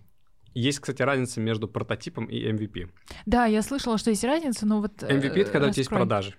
[0.55, 2.91] есть, кстати, разница между прототипом и MVP.
[3.27, 5.03] Да, я слышала, что есть разница, но вот...
[5.03, 5.69] MVP— это когда раскрой.
[5.69, 6.35] у тебя есть продажи.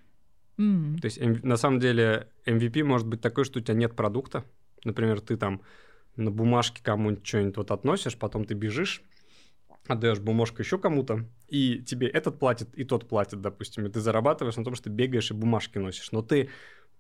[0.58, 1.00] Mm.
[1.02, 4.46] То есть на самом деле MVP может быть такой, что у тебя нет продукта,
[4.86, 5.62] Например, ты там
[6.16, 9.04] на бумажке кому-нибудь что-нибудь вот относишь, потом ты бежишь,
[9.88, 14.56] отдаешь бумажку еще кому-то, и тебе этот платит, и тот платит, допустим, и ты зарабатываешь
[14.56, 16.12] на том, что ты бегаешь и бумажки носишь.
[16.12, 16.50] Но ты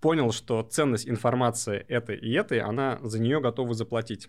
[0.01, 4.27] понял, что ценность информации этой и этой, она за нее готова заплатить.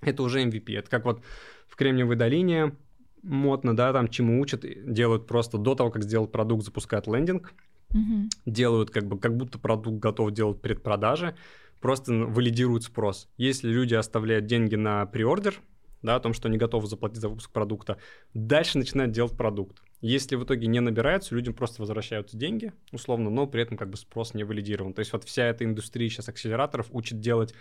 [0.00, 0.78] Это уже MVP.
[0.78, 1.22] Это как вот
[1.68, 2.76] в Кремниевой долине
[3.22, 7.52] модно, да, там чему учат, делают просто до того, как сделать продукт, запускают лендинг,
[7.90, 8.28] угу.
[8.46, 11.34] делают как бы, как будто продукт готов делать предпродажи,
[11.80, 13.28] просто валидируют спрос.
[13.36, 15.60] Если люди оставляют деньги на приордер,
[16.02, 17.98] да, о том, что они готовы заплатить за выпуск продукта,
[18.34, 19.82] дальше начинают делать продукт.
[20.00, 23.96] Если в итоге не набираются, людям просто возвращаются деньги, условно, но при этом как бы
[23.96, 24.94] спрос не валидирован.
[24.94, 27.52] То есть вот вся эта индустрия сейчас акселераторов учит делать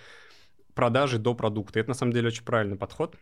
[0.78, 1.80] продажи до продукта.
[1.80, 3.16] Это на самом деле очень правильный подход,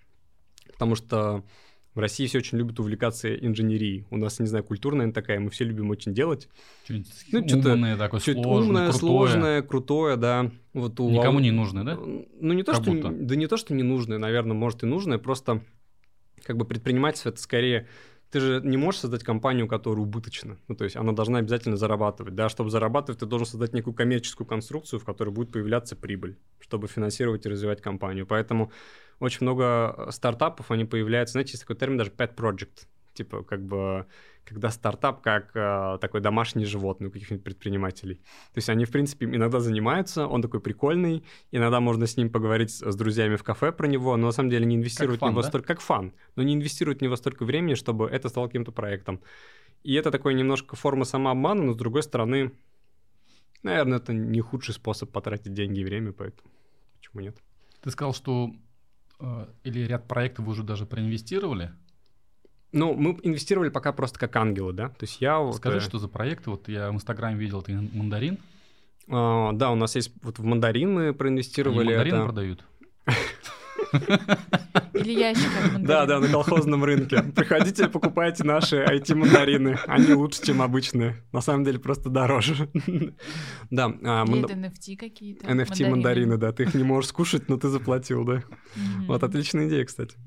[0.74, 1.45] потому что
[1.93, 4.06] в России все очень любят увлекаться инженерией.
[4.10, 6.49] У нас, не знаю, культурная такая, мы все любим очень делать.
[6.84, 9.10] Что-нибудь ну, что умное, такое что сложное, умное, крутое.
[9.10, 10.51] сложное, крутое, да.
[10.74, 11.95] Вот у Никому не нужное, да?
[11.95, 12.91] Ну, не то, как что...
[12.91, 13.10] Будто.
[13.10, 15.62] Да не то, что не нужное, наверное, может и нужное, просто
[16.43, 17.88] как бы предпринимательство— это скорее
[18.36, 20.58] ты же не можешь создать компанию, которая убыточна.
[20.68, 22.36] Ну, то есть она должна обязательно зарабатывать.
[22.36, 26.90] Да, чтобы зарабатывать, ты должен создать некую коммерческую конструкцию, в которой будет появляться прибыль, чтобы
[26.90, 28.28] финансировать и развивать компанию.
[28.28, 28.74] Поэтому
[29.22, 33.66] очень много э, стартапов, они появляются, знаете, есть такой термин даже pet project, типа как
[33.66, 34.05] бы
[34.45, 38.16] когда стартап как э, такой домашний животный у каких-нибудь предпринимателей.
[38.53, 42.70] То есть они, в принципе, иногда занимаются, он такой прикольный, иногда можно с ним поговорить
[42.70, 45.32] с, с друзьями в кафе про него, но на самом деле не инвестируют фан, в
[45.32, 45.47] него да?
[45.47, 49.20] столько, как фан, но не инвестируют в него столько времени, чтобы это стало каким-то проектом.
[49.84, 52.51] И это такой немножко форма самообмана, но с другой стороны,
[53.63, 56.51] наверное, это не худший способ потратить деньги и время, поэтому
[56.97, 57.38] почему нет?
[57.82, 58.51] Ты сказал, что
[59.20, 61.72] э, или ряд проектов вы уже даже проинвестировали?
[62.76, 64.89] Ну, мы инвестировали пока просто как ангелы, да.
[64.89, 65.39] То есть я...
[65.53, 66.49] Скажи, вот, что за проекты?
[66.49, 68.38] Вот я в Инстаграме видел, ты мандарин.
[69.07, 71.93] А, да, у нас есть вот в мандарин мы проинвестировали.
[71.93, 72.26] Они мандарины это...
[72.26, 72.65] продают.
[74.93, 75.86] Или ящик мандарин.
[75.86, 77.23] Да, да, на колхозном рынке.
[77.23, 79.78] Приходите, покупайте наши IT-мандарины.
[79.88, 81.23] Они лучше, чем обычные.
[81.32, 82.69] На самом деле просто дороже.
[83.71, 83.86] Да.
[84.03, 85.47] а, это NFT какие-то.
[85.47, 86.51] NFT-мандарины, да.
[86.51, 88.43] Ты их не можешь скушать, но ты заплатил, да.
[89.07, 90.17] Вот отличная идея, кстати.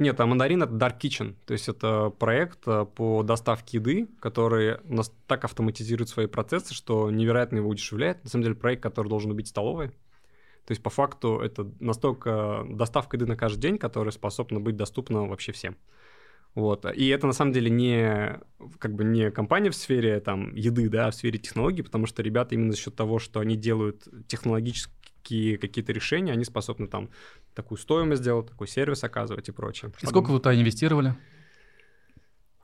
[0.00, 4.78] Нет, а мандарин это Dark Kitchen, то есть это проект а, по доставке еды, который
[4.84, 8.24] у нас так автоматизирует свои процессы, что невероятно его удешевляет.
[8.24, 9.88] На самом деле проект, который должен быть столовой.
[9.90, 15.26] То есть по факту это настолько доставка еды на каждый день, которая способна быть доступна
[15.26, 15.76] вообще всем.
[16.54, 16.86] Вот.
[16.96, 18.40] И это на самом деле не,
[18.78, 22.22] как бы не компания в сфере там, еды, да, а в сфере технологий, потому что
[22.22, 24.08] ребята именно за счет того, что они делают
[25.22, 27.10] технологические какие-то решения, они способны там
[27.54, 29.92] такую стоимость сделать, такой сервис оказывать и прочее.
[30.02, 31.14] И сколько вы туда инвестировали?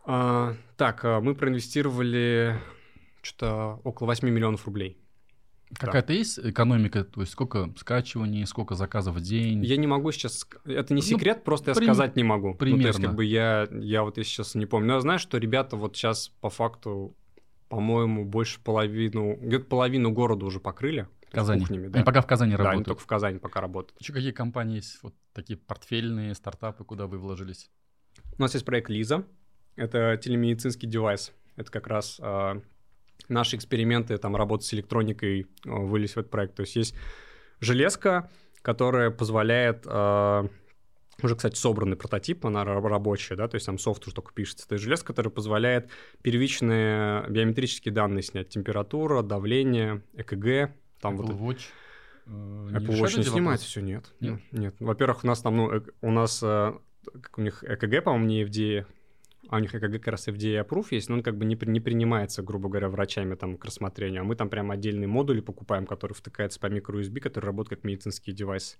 [0.04, 2.61] А, так, а, мы проинвестировали
[3.22, 4.96] что-то около 8 миллионов рублей.
[5.74, 7.02] Какая-то есть экономика?
[7.02, 9.64] То есть сколько скачиваний, сколько заказов в день?
[9.64, 10.46] Я не могу сейчас...
[10.64, 12.50] Это не Ну, секрет, просто я прим- сказать не могу.
[12.50, 13.07] Ну, то есть, примерно.
[13.09, 14.86] как бы я, я вот я сейчас не помню.
[14.86, 17.16] Но я знаю, что ребята вот сейчас по факту,
[17.68, 19.34] по-моему, больше половину...
[19.40, 21.09] Где-то половину города уже покрыли.
[21.41, 21.61] Казани.
[21.61, 21.99] Кухнями, да.
[21.99, 22.87] Они пока в Казани Да, они работают.
[22.87, 24.01] только в Казани пока работают.
[24.01, 25.03] Еще какие компании есть?
[25.03, 27.70] Вот такие портфельные стартапы, куда вы вложились?
[28.39, 29.24] У нас есть проект Лиза.
[29.76, 31.32] Это телемедицинский девайс.
[31.57, 32.61] Это как раз а,
[33.28, 36.55] наши эксперименты, там, работа с электроникой а, вылились в этот проект.
[36.55, 36.95] То есть есть
[37.61, 38.30] железка,
[38.62, 39.84] которая позволяет...
[39.87, 40.49] а,
[41.22, 44.66] уже, кстати, собранный прототип, она ра- рабочая, да, то есть там софт уже только пишется.
[44.66, 45.89] Это железка, которая позволяет
[46.22, 48.51] первичные биометрические данные снять.
[48.51, 50.74] Температура, давление, ЭКГ.
[51.09, 51.61] Там вот Apple Watch.
[52.26, 54.12] э, не Apple Watch не снимает все, нет.
[54.20, 54.40] Нет?
[54.52, 54.74] Нет.
[54.80, 56.72] Во-первых, у нас там, ну, эк- у нас, э,
[57.22, 58.86] как у них ЭКГ, по-моему, не FDA,
[59.48, 61.70] а у них ЭКГ как раз FDA approve есть, но он как бы не, при-
[61.70, 65.86] не принимается, грубо говоря, врачами там к рассмотрению, а мы там прям отдельные модули покупаем,
[65.86, 68.76] которые втыкаются по микро-USB, которые работают как медицинские девайсы.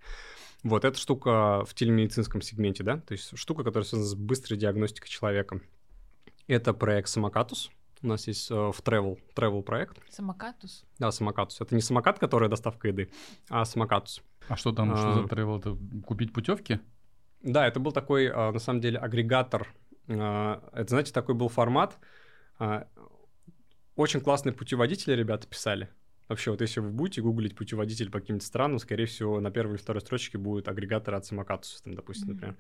[0.65, 5.09] Вот эта штука в телемедицинском сегменте, да, то есть штука, которая связана с быстрой диагностикой
[5.09, 5.61] человека.
[6.49, 7.71] Это проект Самокатус.
[8.03, 9.99] У нас есть э, в Travel, Travel проект.
[10.13, 10.85] Самокатус.
[10.99, 11.61] Да, Самокатус.
[11.61, 13.11] Это не самокат, который доставка еды,
[13.49, 14.23] а Самокатус.
[14.49, 15.15] А что там, что А.
[15.15, 15.59] за travel?
[15.59, 15.77] Это
[16.07, 16.79] купить путевки?
[17.43, 19.67] Да, это был такой, а, на самом деле, агрегатор.
[20.09, 21.99] А, Это, знаете, такой был формат.
[22.59, 22.87] А,
[23.97, 25.89] Очень классные путеводители ребята писали.
[26.29, 29.79] Вообще, вот если вы будете гуглить путеводитель по каким-то странам, скорее всего, на первой и
[29.79, 32.35] второй строчке будет агрегатор от Самокатуса, там, допустим, Мгм.
[32.35, 32.57] например.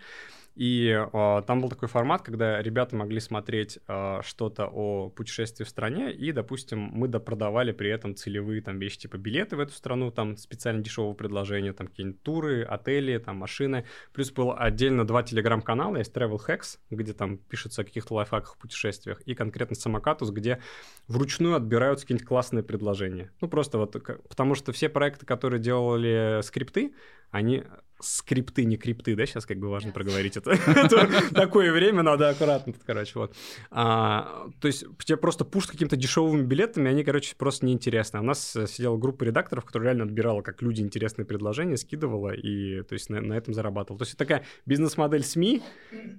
[0.54, 5.68] И а, там был такой формат, когда ребята могли смотреть а, что-то о путешествии в
[5.68, 10.10] стране, и, допустим, мы допродавали при этом целевые там вещи, типа билеты в эту страну,
[10.10, 13.84] там специально дешевого предложения, там какие-нибудь туры, отели, там машины.
[14.14, 18.58] Плюс было отдельно два телеграм-канала, есть Travel Hacks, где там пишется о каких-то лайфхаках в
[18.58, 20.62] путешествиях, и конкретно Самокатус, где
[21.06, 23.30] вручную отбираются какие-нибудь классные предложения.
[23.42, 23.92] Ну, просто вот,
[24.28, 26.94] потому что все проекты, которые делали скрипты,
[27.30, 27.64] они
[28.00, 29.94] скрипты, не крипты, да, сейчас как бы важно Да.
[29.94, 30.56] проговорить это.
[31.34, 33.34] Такое время надо аккуратно, короче, вот.
[33.70, 38.18] А, То есть тебе просто пушат какими-то дешевыми билетами, они, короче, просто неинтересны.
[38.18, 42.32] А у нас э, сидела группа редакторов, которая реально отбирала, как люди интересные предложения, скидывала
[42.34, 43.98] и, то есть, на этом зарабатывала.
[43.98, 45.62] То есть такая бизнес-модель СМИ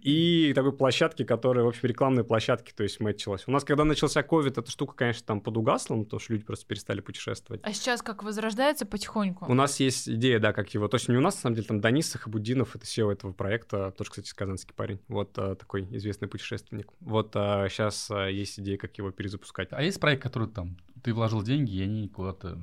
[0.01, 3.43] и такой площадки, которая, в общем, рекламной площадки, то есть мэтчилась.
[3.47, 7.01] У нас, когда начался ковид, эта штука, конечно, там подугасла, потому что люди просто перестали
[7.01, 7.61] путешествовать.
[7.63, 9.45] А сейчас как возрождается потихоньку?
[9.49, 10.87] У нас есть идея, да, как его.
[10.87, 13.91] То есть не у нас, на самом деле, там Данис Сахабудинов, это SEO этого проекта,
[13.91, 14.99] тоже, кстати, казанский парень.
[15.07, 16.91] Вот а, такой известный путешественник.
[16.99, 19.69] Вот сейчас есть идея, как его перезапускать.
[19.71, 22.59] А есть проект, который там, ты вложил деньги, и они куда-то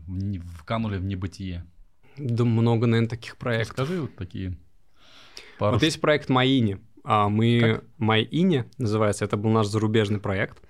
[0.58, 1.66] вканули в небытие?
[2.16, 3.78] Да много, наверное, таких проектов.
[3.78, 4.56] Расскажи вот такие
[5.58, 6.78] пару Вот есть проект Майини.
[7.02, 7.82] А мы?
[7.98, 10.62] Майини называется, это был наш зарубежный проект.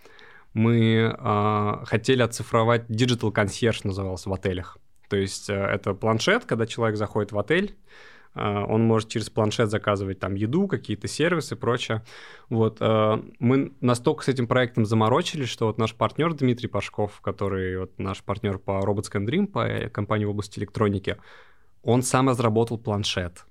[0.53, 4.79] Мы а, хотели оцифровать Digital Concierge назывался в отелях.
[5.09, 7.77] То есть э, это планшет, когда человек заходит в отель,
[8.41, 12.03] он может через планшет заказывать там еду, какие-то сервисы и прочее.
[12.49, 17.79] Вот, э, мы настолько с этим проектом заморочились, что вот наш партнер Дмитрий Пашков, который
[17.79, 21.17] вот наш партнер по Robots Dream, по э, компании в области электроники,
[21.83, 23.45] он сам разработал планшет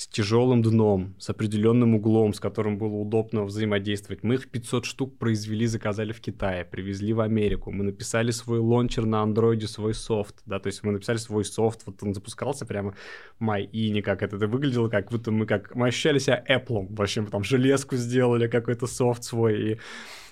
[0.00, 4.22] с тяжелым дном, с определенным углом, с которым было удобно взаимодействовать.
[4.22, 7.70] Мы их 500 штук произвели, заказали в Китае, привезли в Америку.
[7.70, 11.82] Мы написали свой лончер на андроиде, свой софт, да, то есть мы написали свой софт,
[11.84, 12.94] вот он запускался прямо
[13.38, 17.20] май и никак это, это выглядело, как будто мы как, мы ощущали себя Apple, вообще
[17.20, 19.78] мы там железку сделали, какой-то софт свой, и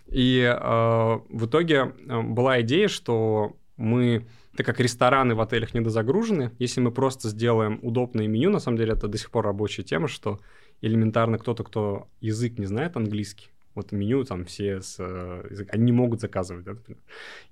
[0.06, 4.26] И э, в итоге э, была идея, что мы,
[4.58, 8.94] так как рестораны в отелях недозагружены, если мы просто сделаем удобное меню, на самом деле
[8.94, 10.40] это до сих пор рабочая тема, что
[10.80, 15.92] элементарно кто-то, кто язык не знает английский, вот меню там все с, э, они не
[15.92, 16.72] могут заказывать, да.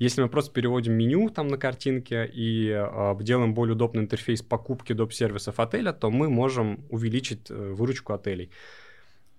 [0.01, 4.93] Если мы просто переводим меню там на картинке и э, делаем более удобный интерфейс покупки
[4.93, 5.13] доп.
[5.13, 8.51] сервисов отеля, то мы можем увеличить э, выручку отелей.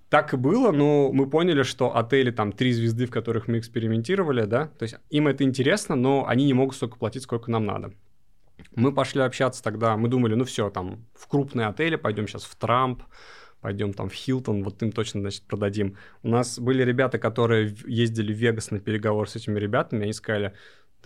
[0.10, 4.46] Так и было, но мы поняли, что отели там три звезды, в которых мы экспериментировали,
[4.46, 7.92] да, то есть им это интересно, но они не могут столько платить, сколько нам надо.
[8.76, 12.56] Мы пошли общаться тогда, мы думали, ну все, там в крупные отели пойдем сейчас в
[12.56, 13.04] Трамп,
[13.60, 15.98] пойдем там в Хилтон, вот им точно, значит, продадим.
[16.24, 20.54] У нас были ребята, которые ездили в Вегас на переговор с этими ребятами, они сказали,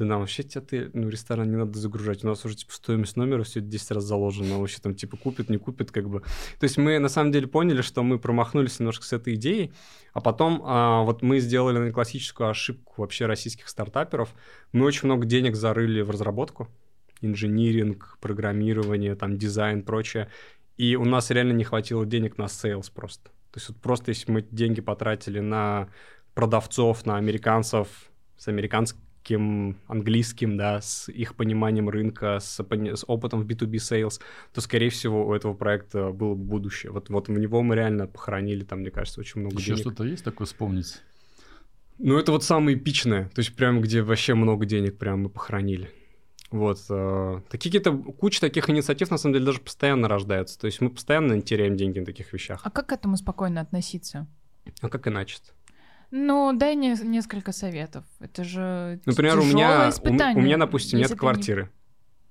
[0.01, 3.17] да нам вообще тебя ты, ну, ресторан не надо загружать, у нас уже, типа, стоимость
[3.17, 6.21] номера все 10 раз заложена, вообще там, типа, купит, не купит, как бы.
[6.21, 9.71] То есть мы, на самом деле, поняли, что мы промахнулись немножко с этой идеей,
[10.13, 14.33] а потом а, вот мы сделали на классическую ошибку вообще российских стартаперов.
[14.71, 16.67] Мы очень много денег зарыли в разработку,
[17.21, 20.29] инжиниринг, программирование, там, дизайн, прочее.
[20.77, 23.25] И у нас реально не хватило денег на sales просто.
[23.51, 25.89] То есть вот просто если мы деньги потратили на
[26.33, 27.87] продавцов, на американцев
[28.37, 34.19] с американским английским, да, с их пониманием рынка, с, с опытом в B2B sales,
[34.53, 36.91] то, скорее всего, у этого проекта было бы будущее.
[36.91, 39.81] Вот, вот в него мы реально похоронили, там, мне кажется, очень много Еще денег.
[39.81, 41.01] что-то есть такое вспомнить?
[41.99, 45.91] Ну, это вот самое эпичное, то есть прям где вообще много денег прям мы похоронили.
[46.51, 46.79] Вот.
[46.89, 50.59] Э, такие какие-то, куча таких инициатив, на самом деле, даже постоянно рождаются.
[50.59, 52.59] То есть мы постоянно теряем деньги на таких вещах.
[52.63, 54.27] А как к этому спокойно относиться?
[54.81, 55.51] А как иначе -то?
[56.11, 58.03] Ну, дай не, несколько советов.
[58.19, 61.63] Это же Например, у меня, испытание, у, у меня, допустим, нет квартиры.
[61.63, 61.69] Не...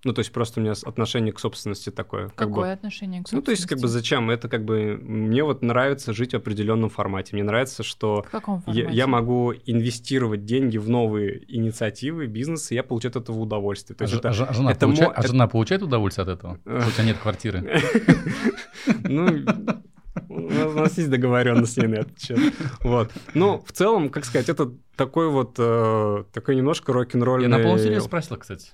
[0.03, 2.29] Ну, то есть просто у меня отношение к собственности такое.
[2.29, 2.73] Какое как бы...
[2.73, 3.35] отношение к собственности?
[3.35, 4.31] Ну, то есть как бы зачем?
[4.31, 4.99] Это как бы...
[5.03, 7.31] Мне вот нравится жить в определенном формате.
[7.35, 8.83] Мне нравится, что в каком формате?
[8.83, 13.95] Я, я могу инвестировать деньги в новые инициативы, бизнес, и я получаю от этого удовольствие.
[13.95, 15.15] То а, есть ж, это, а, жена, это получает, мо...
[15.15, 16.59] а жена получает удовольствие от этого?
[16.65, 17.83] У тебя нет квартиры.
[19.05, 19.45] Ну,
[20.29, 22.39] у нас есть договоренность ней на этот счет.
[22.83, 23.11] Вот.
[23.35, 27.49] Ну, в целом, как сказать, это такой вот, э, такой немножко рок-н-ролльный...
[27.51, 28.71] Я на полном спросила, кстати.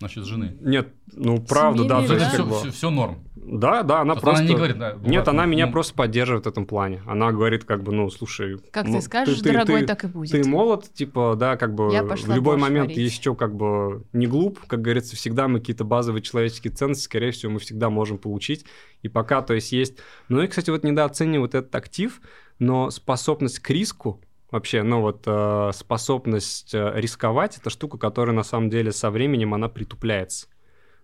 [0.00, 0.56] Насчет жены.
[0.60, 2.02] Нет, ну правда, да.
[2.02, 3.18] Семейный все, все, все норм.
[3.36, 4.42] Да, да, она Просто просто...
[4.42, 7.02] Она не говорит, да, Нет, она меня ну, просто поддерживает в этом плане.
[7.06, 8.58] Она говорит, как бы, ну, слушай...
[8.70, 10.30] Как ну, ты скажешь, дорогой, так и будет.
[10.30, 13.12] Ты молод, типа, да, как бы Я в любой момент варить.
[13.12, 17.52] еще как бы не глуп, как говорится, всегда мы какие-то базовые человеческие ценности, скорее всего,
[17.52, 18.66] мы всегда можем получить.
[19.02, 19.98] И пока, то есть, есть...
[20.28, 22.20] Ну и, кстати, вот недооцениваю вот этот актив,
[22.58, 24.20] но способность к риску,
[24.50, 29.54] Вообще, ну вот э, способность э, рисковать это штука, которая на самом деле со временем
[29.54, 30.48] она притупляется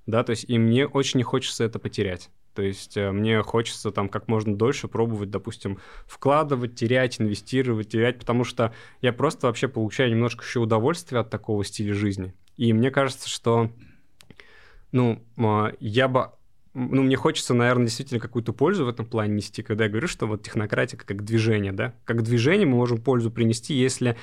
[0.06, 2.30] да, то есть и мне очень не хочется это потерять.
[2.54, 8.18] То есть э, мне хочется там как можно дольше пробовать, допустим, вкладывать, терять, инвестировать, терять,
[8.18, 8.72] потому что
[9.02, 12.34] я просто вообще получаю немножко еще удовольствие от такого стиля жизни.
[12.56, 13.70] И мне кажется, что,
[14.90, 15.22] ну,
[15.80, 16.30] я бы
[16.76, 20.26] ну, мне хочется, наверное, действительно какую-то пользу в этом плане нести, когда я говорю, что
[20.26, 24.16] вот технократия как движение, да, как движение мы можем пользу принести, если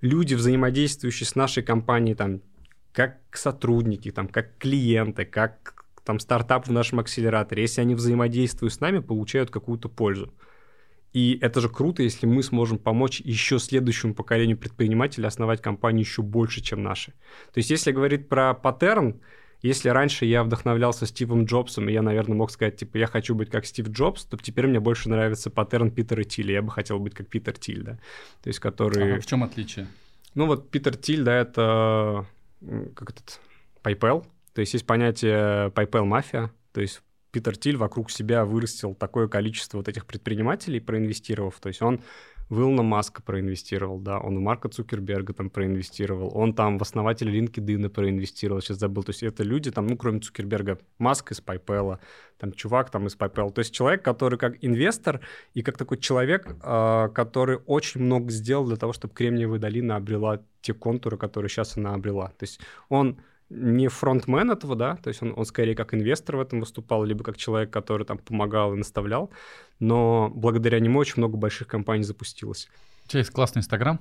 [0.00, 2.42] люди, взаимодействующие с нашей компанией, там,
[2.92, 8.78] как сотрудники, там, как клиенты, как там стартап в нашем акселераторе, если они взаимодействуют с
[8.80, 10.32] нами, получают какую-то пользу.
[11.12, 16.22] И это же круто, если мы сможем помочь еще следующему поколению предпринимателей основать компанию еще
[16.22, 17.12] больше, чем наши.
[17.52, 19.20] То есть если говорить про паттерн,
[19.66, 23.50] если раньше я вдохновлялся Стивом Джобсом, и я, наверное, мог сказать, типа, я хочу быть
[23.50, 26.54] как Стив Джобс, то теперь мне больше нравится паттерн Питера Тилля.
[26.54, 27.98] Я бы хотел быть как Питер Тиль, да.
[28.42, 29.16] То есть, который...
[29.16, 29.86] А в чем отличие?
[30.34, 32.26] Ну вот Питер Тиль, да, это
[32.94, 33.40] как этот,
[33.82, 34.26] PayPal.
[34.52, 36.50] То есть есть понятие PayPal мафия.
[36.72, 41.58] То есть Питер Тиль вокруг себя вырастил такое количество вот этих предпринимателей, проинвестировав.
[41.60, 42.00] То есть он
[42.48, 47.32] в Илона Маска проинвестировал, да, он в Марка Цукерберга там проинвестировал, он там в основателя
[47.32, 49.02] LinkedIn проинвестировал, сейчас забыл.
[49.02, 51.98] То есть это люди там, ну, кроме Цукерберга, Маск из PayPal,
[52.38, 53.52] там чувак там из PayPal.
[53.52, 55.20] То есть человек, который как инвестор
[55.54, 60.40] и как такой человек, э, который очень много сделал для того, чтобы Кремниевая долина обрела
[60.60, 62.28] те контуры, которые сейчас она обрела.
[62.28, 63.18] То есть он
[63.48, 67.22] не фронтмен этого, да, то есть он, он скорее как инвестор в этом выступал, либо
[67.22, 69.30] как человек, который там помогал и наставлял,
[69.78, 72.68] но благодаря нему очень много больших компаний запустилось.
[73.04, 74.00] У тебя есть классный Инстаграм.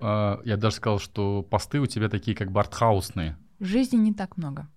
[0.00, 3.36] А, Я даже сказал, что посты у тебя такие как бы артхаусные.
[3.58, 4.68] В жизни не так много.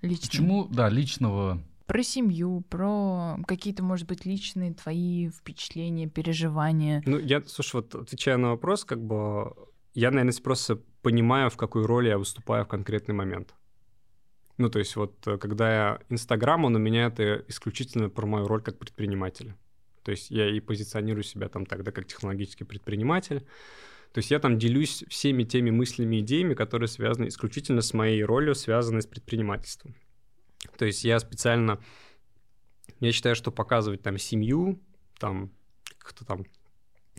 [0.00, 0.26] Лично.
[0.26, 7.02] Почему, да, личного Про семью, про какие-то, может быть, личные твои впечатления, переживания.
[7.04, 9.52] Ну, я, слушай, вот отвечая на вопрос, как бы
[9.94, 13.54] я, наверное, просто понимаю, в какой роли я выступаю в конкретный момент.
[14.58, 18.46] Ну, то есть вот э, когда я Инстаграм, он у меня это исключительно про мою
[18.48, 19.56] роль как предпринимателя.
[20.02, 23.40] То есть я и позиционирую себя там тогда как технологический предприниматель.
[24.12, 28.54] То есть я там делюсь всеми теми мыслями, идеями, которые связаны исключительно с моей ролью,
[28.54, 29.94] связанной с предпринимательством.
[30.76, 31.78] То есть я специально,
[33.00, 34.80] я считаю, что показывать там семью,
[35.18, 35.52] там
[35.98, 36.46] как-то там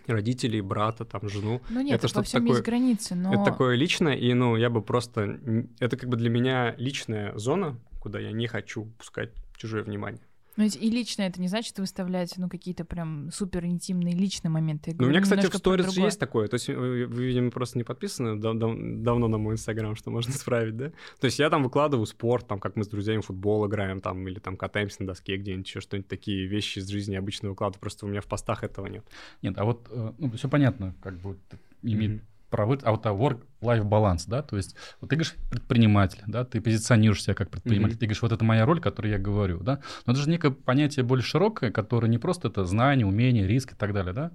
[0.07, 1.61] родителей, брата, там, жену.
[1.69, 3.33] Ну нет, это что-то всем такое, есть границы, но...
[3.33, 5.39] это такое личное, и, ну, я бы просто...
[5.79, 10.21] Это как бы для меня личная зона, куда я не хочу пускать чужое внимание.
[10.59, 14.93] Ведь и лично это не значит выставлять, ну, какие-то прям супер интимные личные моменты.
[14.97, 16.47] Ну, у меня, кстати, в сторис же есть такое.
[16.47, 20.11] То есть вы, вы, видимо, просто не подписаны дав- дав- давно на мой инстаграм, что
[20.11, 20.91] можно исправить, да?
[21.19, 24.27] То есть я там выкладываю спорт, там, как мы с друзьями в футбол играем, там,
[24.27, 27.79] или там катаемся на доске где-нибудь, еще что-нибудь такие вещи из жизни обычно выкладываю.
[27.79, 29.05] Просто у меня в постах этого нет.
[29.41, 31.37] Нет, а вот, э, ну, все понятно, как бы
[31.83, 32.21] имеет Мгм.
[32.49, 36.61] Право, а вот а work-life баланс, да, то есть вот ты говоришь предприниматель, да, ты
[36.61, 37.99] позиционируешь себя как предприниматель, Мгм.
[37.99, 41.03] ты говоришь, вот это моя роль, которую я говорю, да, но это же некое понятие
[41.05, 44.31] более широкое, которое не просто это знание, умение, риск и так далее, да,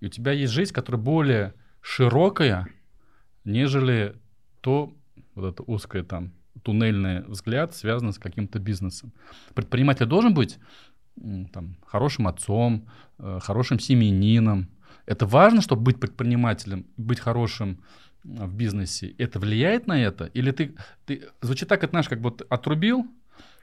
[0.00, 2.68] и у тебя есть жизнь, которая более широкая,
[3.44, 4.14] нежели
[4.60, 4.92] то,
[5.34, 6.32] вот это узкое там,
[6.62, 9.12] туннельный взгляд, связанный с каким-то бизнесом.
[9.54, 10.58] Предприниматель должен быть
[11.52, 12.88] там, хорошим отцом,
[13.18, 14.68] э, хорошим семьянином.
[15.06, 17.82] Это важно, чтобы быть предпринимателем, быть хорошим
[18.24, 19.14] э, в бизнесе.
[19.18, 20.26] Это влияет на это?
[20.26, 20.74] Или ты,
[21.06, 23.06] ты звучит так, это знаешь, как бы отрубил,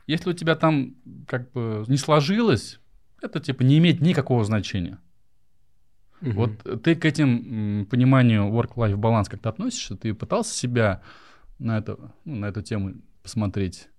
[0.07, 0.95] если у тебя там
[1.27, 2.79] как бы не сложилось,
[3.21, 4.99] это типа не имеет никакого значения.
[6.21, 6.51] Вот
[6.83, 9.95] ты к этим пониманию work-life баланс как-то относишься?
[9.95, 11.01] Ты пытался себя
[11.59, 13.89] на, это, ну, на эту тему посмотреть?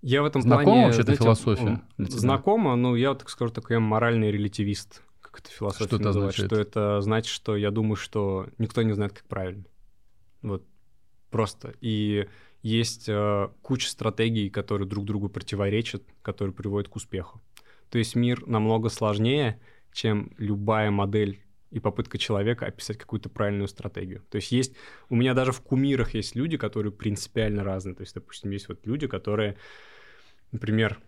[0.00, 1.82] Я в этом Знакома плане, вообще эта философия?
[1.98, 5.02] Знакома, но я так скажу, такой я моральный релятивист.
[5.30, 6.50] Как это философия Что это называют, означает?
[6.50, 9.64] Что это значит, что я думаю, что никто не знает, как правильно.
[10.42, 10.64] Вот
[11.30, 11.74] просто.
[11.80, 12.26] И
[12.62, 17.40] есть э, куча стратегий, которые друг другу противоречат, которые приводят к успеху.
[17.90, 19.60] То есть мир намного сложнее,
[19.92, 24.24] чем любая модель и попытка человека описать какую-то правильную стратегию.
[24.30, 24.74] То есть есть...
[25.10, 27.94] У меня даже в кумирах есть люди, которые принципиально разные.
[27.94, 29.56] То есть, допустим, есть вот люди, которые,
[30.52, 30.98] например...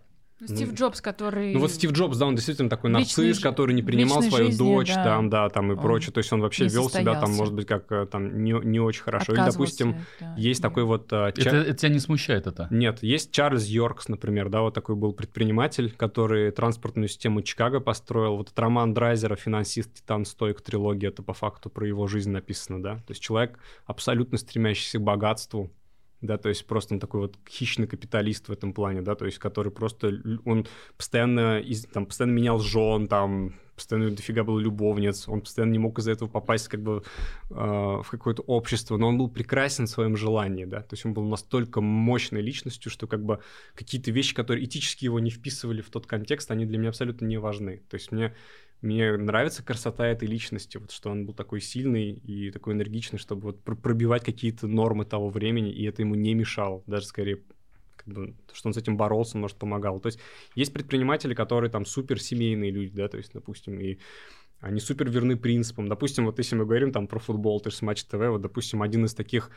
[0.41, 1.53] Ну, Стив ну, Джобс, который...
[1.53, 4.30] Ну вот Стив Джобс, да, он действительно такой личной нарцисс, жи- который не принимал личной
[4.30, 6.12] свою жизни, дочь, да, там, да, там и он прочее.
[6.12, 9.03] То есть он вообще вел себя там, может быть, как э, там не, не очень
[9.03, 9.34] хорошо.
[9.34, 11.12] Или, допустим, да, есть и- такой вот...
[11.12, 12.68] э, Это, это тебя не смущает это?
[12.70, 18.36] Нет, есть Чарльз Йоркс, например, да, вот такой был предприниматель, который транспортную систему Чикаго построил.
[18.36, 22.82] Вот этот роман Драйзера «Финансист, Титан, Стоик», трилогия, это по факту про его жизнь написано,
[22.82, 22.97] да.
[22.97, 25.70] То есть человек, абсолютно стремящийся к богатству,
[26.23, 29.39] да, то есть просто он такой вот хищный капиталист в этом плане, да, то есть
[29.39, 30.12] который просто,
[30.45, 30.66] он
[30.97, 35.99] постоянно, из- там, постоянно менял жен, там, постоянно дофига был любовниц, он постоянно не мог
[35.99, 37.03] из-за этого попасть как бы
[37.51, 41.14] э, в какое-то общество, но он был прекрасен в своем желании, да, то есть он
[41.14, 43.41] был настолько мощной личностью, что как бы
[43.75, 47.39] какие-то вещи, которые этически его не вписывали в тот контекст, они для меня абсолютно не
[47.39, 48.35] важны, то есть мне
[48.83, 53.49] мне нравится красота этой личности, вот что он был такой сильный и такой энергичный, чтобы
[53.49, 57.43] вот пр- пробивать какие-то нормы того времени, и это ему не мешало, даже скорее
[57.97, 60.01] как бы, то, что он с этим боролся, может, помогал.
[60.01, 60.18] То есть
[60.55, 63.99] есть предприниматели, которые там супер семейные люди, да, то есть, допустим, и
[64.61, 65.89] они супер верны принципам.
[65.89, 68.83] Допустим, вот если мы говорим там про футбол, ты же с Матч ТВ, вот, допустим,
[68.83, 69.51] один из таких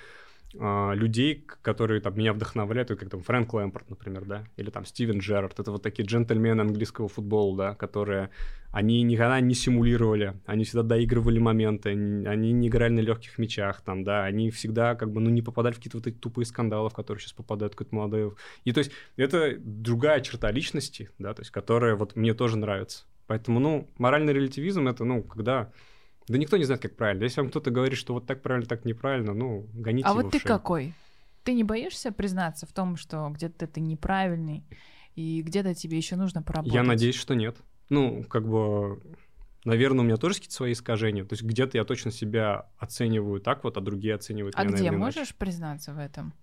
[0.59, 5.17] а, людей, которые там меня вдохновляют, как там Фрэнк Лэмпорт, например, да, или там Стивен
[5.17, 8.29] Джерард, это вот такие джентльмены английского футбола, да, которые,
[8.71, 14.03] они никогда не симулировали, они всегда доигрывали моменты, они, не играли на легких мячах, там,
[14.03, 16.93] да, они всегда как бы, ну, не попадали в какие-то вот эти тупые скандалы, в
[16.93, 18.33] которые сейчас попадают какие-то молодые.
[18.63, 23.05] И то есть это другая черта личности, да, то есть которая вот мне тоже нравится.
[23.27, 25.71] Поэтому, ну, моральный релятивизм это, ну, когда...
[26.27, 27.23] Да никто не знает, как правильно.
[27.23, 30.31] Если вам кто-то говорит, что вот так правильно, так неправильно, ну, гоните А его вот
[30.31, 30.47] ты шею.
[30.47, 30.93] какой?
[31.43, 34.63] Ты не боишься признаться в том, что где-то ты неправильный,
[35.15, 36.73] и где-то тебе еще нужно поработать?
[36.73, 37.57] Я надеюсь, что нет.
[37.89, 39.01] Ну, как бы,
[39.65, 41.25] наверное, у меня тоже какие-то свои искажения.
[41.25, 44.83] То есть где-то я точно себя оцениваю так вот, а другие оценивают А меня, где?
[44.83, 45.19] наверное, иначе.
[45.19, 46.33] Можешь признаться в этом?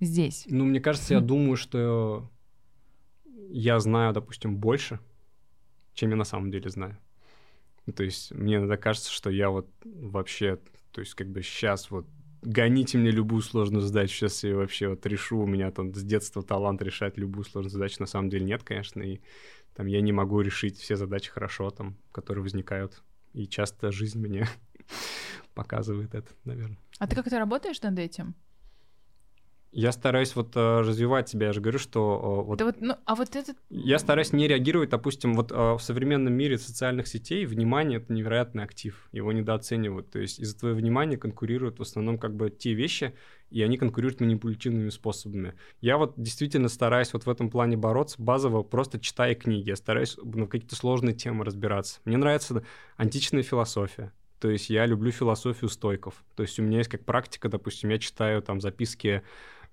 [0.00, 0.46] Здесь.
[0.48, 2.30] Ну, мне кажется, я думаю, что
[3.50, 4.98] я знаю, допустим, больше,
[6.00, 6.96] чем я на самом деле знаю.
[7.94, 10.58] То есть мне иногда кажется, что я вот вообще,
[10.92, 12.06] то есть как бы сейчас вот
[12.40, 16.42] гоните мне любую сложную задачу, сейчас я вообще вот решу, у меня там с детства
[16.42, 19.20] талант решать любую сложную задачу, на самом деле нет, конечно, и
[19.74, 23.02] там я не могу решить все задачи хорошо, там, которые возникают,
[23.34, 24.48] и часто жизнь мне
[25.54, 26.78] показывает это, наверное.
[26.98, 28.34] А ты как-то работаешь над этим?
[29.72, 32.40] Я стараюсь вот э, развивать себя, я же говорю, что...
[32.42, 33.56] э, вот Да вот, ну, а вот этот...
[33.68, 38.64] Я стараюсь не реагировать, допустим, вот э, в современном мире социальных сетей внимание это невероятный
[38.64, 40.10] актив, его недооценивают.
[40.10, 43.14] То есть из-за твоего внимания конкурируют в основном как бы те вещи,
[43.50, 45.54] и они конкурируют манипулятивными способами.
[45.80, 49.68] Я вот действительно стараюсь вот в этом плане бороться, базово просто читая книги.
[49.68, 52.00] Я стараюсь на какие-то сложные темы разбираться.
[52.04, 52.64] Мне нравится
[52.96, 54.12] античная философия.
[54.40, 56.14] То есть я люблю философию стойков.
[56.34, 59.22] То есть у меня есть как практика, допустим, я читаю там записки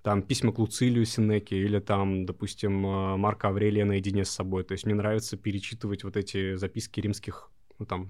[0.02, 4.64] там письма к Луцилию Синеке или там, допустим, э, Марка Аврелия наедине с собой.
[4.64, 8.08] То есть мне нравится перечитывать вот эти записки римских, ну там,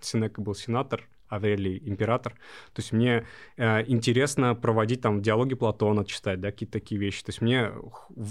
[0.00, 2.34] Синека был сенатор, Аврелий император.
[2.72, 7.24] То есть мне э, интересно проводить там диалоги Платона, читать, да, какие-то такие вещи.
[7.24, 7.72] То есть мне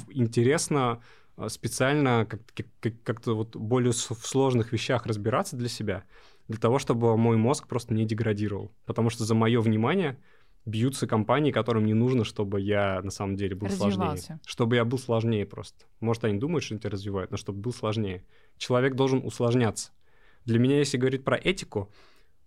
[0.10, 1.02] интересно
[1.38, 2.42] э, специально как-
[2.80, 6.04] как- как-то вот более в сложных вещах разбираться для себя,
[6.48, 8.72] для того, чтобы мой мозг просто не деградировал.
[8.86, 10.18] Потому что за мое внимание
[10.66, 14.40] бьются компании, которым не нужно, чтобы я на самом деле был сложнее.
[14.46, 15.86] Чтобы я был сложнее просто.
[16.00, 18.24] Может, они думают, что они тебя развивают, но чтобы был сложнее.
[18.58, 19.92] Человек должен усложняться.
[20.46, 21.92] Для меня, если говорить про этику,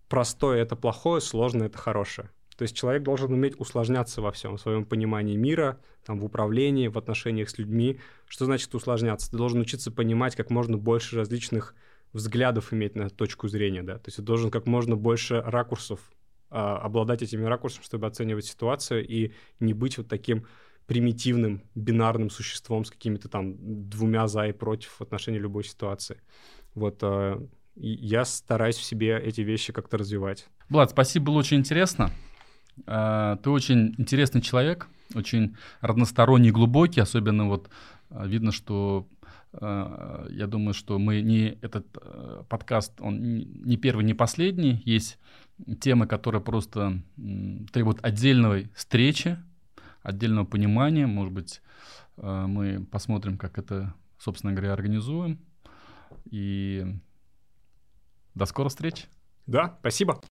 [0.07, 2.29] простое— это плохое, сложное— это хорошее.
[2.57, 6.89] То есть человек должен уметь усложняться во всем, в своем понимании мира, там, в управлении,
[6.89, 7.99] в отношениях с людьми.
[8.27, 9.31] Что значит усложняться?
[9.31, 11.73] Ты должен учиться понимать как можно больше различных
[12.11, 15.99] взглядов иметь на точку зрения, да, то есть ты должен как можно больше ракурсов
[16.49, 20.45] обладать этими ракурсами, чтобы оценивать ситуацию и не быть вот таким
[20.89, 23.55] примитивным бинарным существом с какими-то там
[23.89, 26.19] двумя за и против в отношении любой ситуации.
[26.73, 27.39] Вот а,
[27.75, 30.47] я стараюсь в себе эти вещи как-то развивать.
[30.67, 32.09] Влад, спасибо, было очень интересно.
[32.87, 37.69] А, Ты очень интересный человек, очень разносторонний, глубокий, особенно вот
[38.09, 39.07] а, видно, что
[39.53, 44.81] а, я думаю, что мы не этот а, подкаст, он не первый, не последний.
[44.85, 45.19] Есть
[45.79, 47.01] темы, которые просто
[47.71, 49.37] требуют отдельной встречи,
[50.01, 51.07] отдельного понимания.
[51.07, 51.61] Может быть,
[52.17, 55.39] а, мы посмотрим, как это, собственно говоря, организуем.
[56.25, 56.85] И
[58.35, 59.07] до скорых встреч.
[59.45, 60.21] Да, спасибо.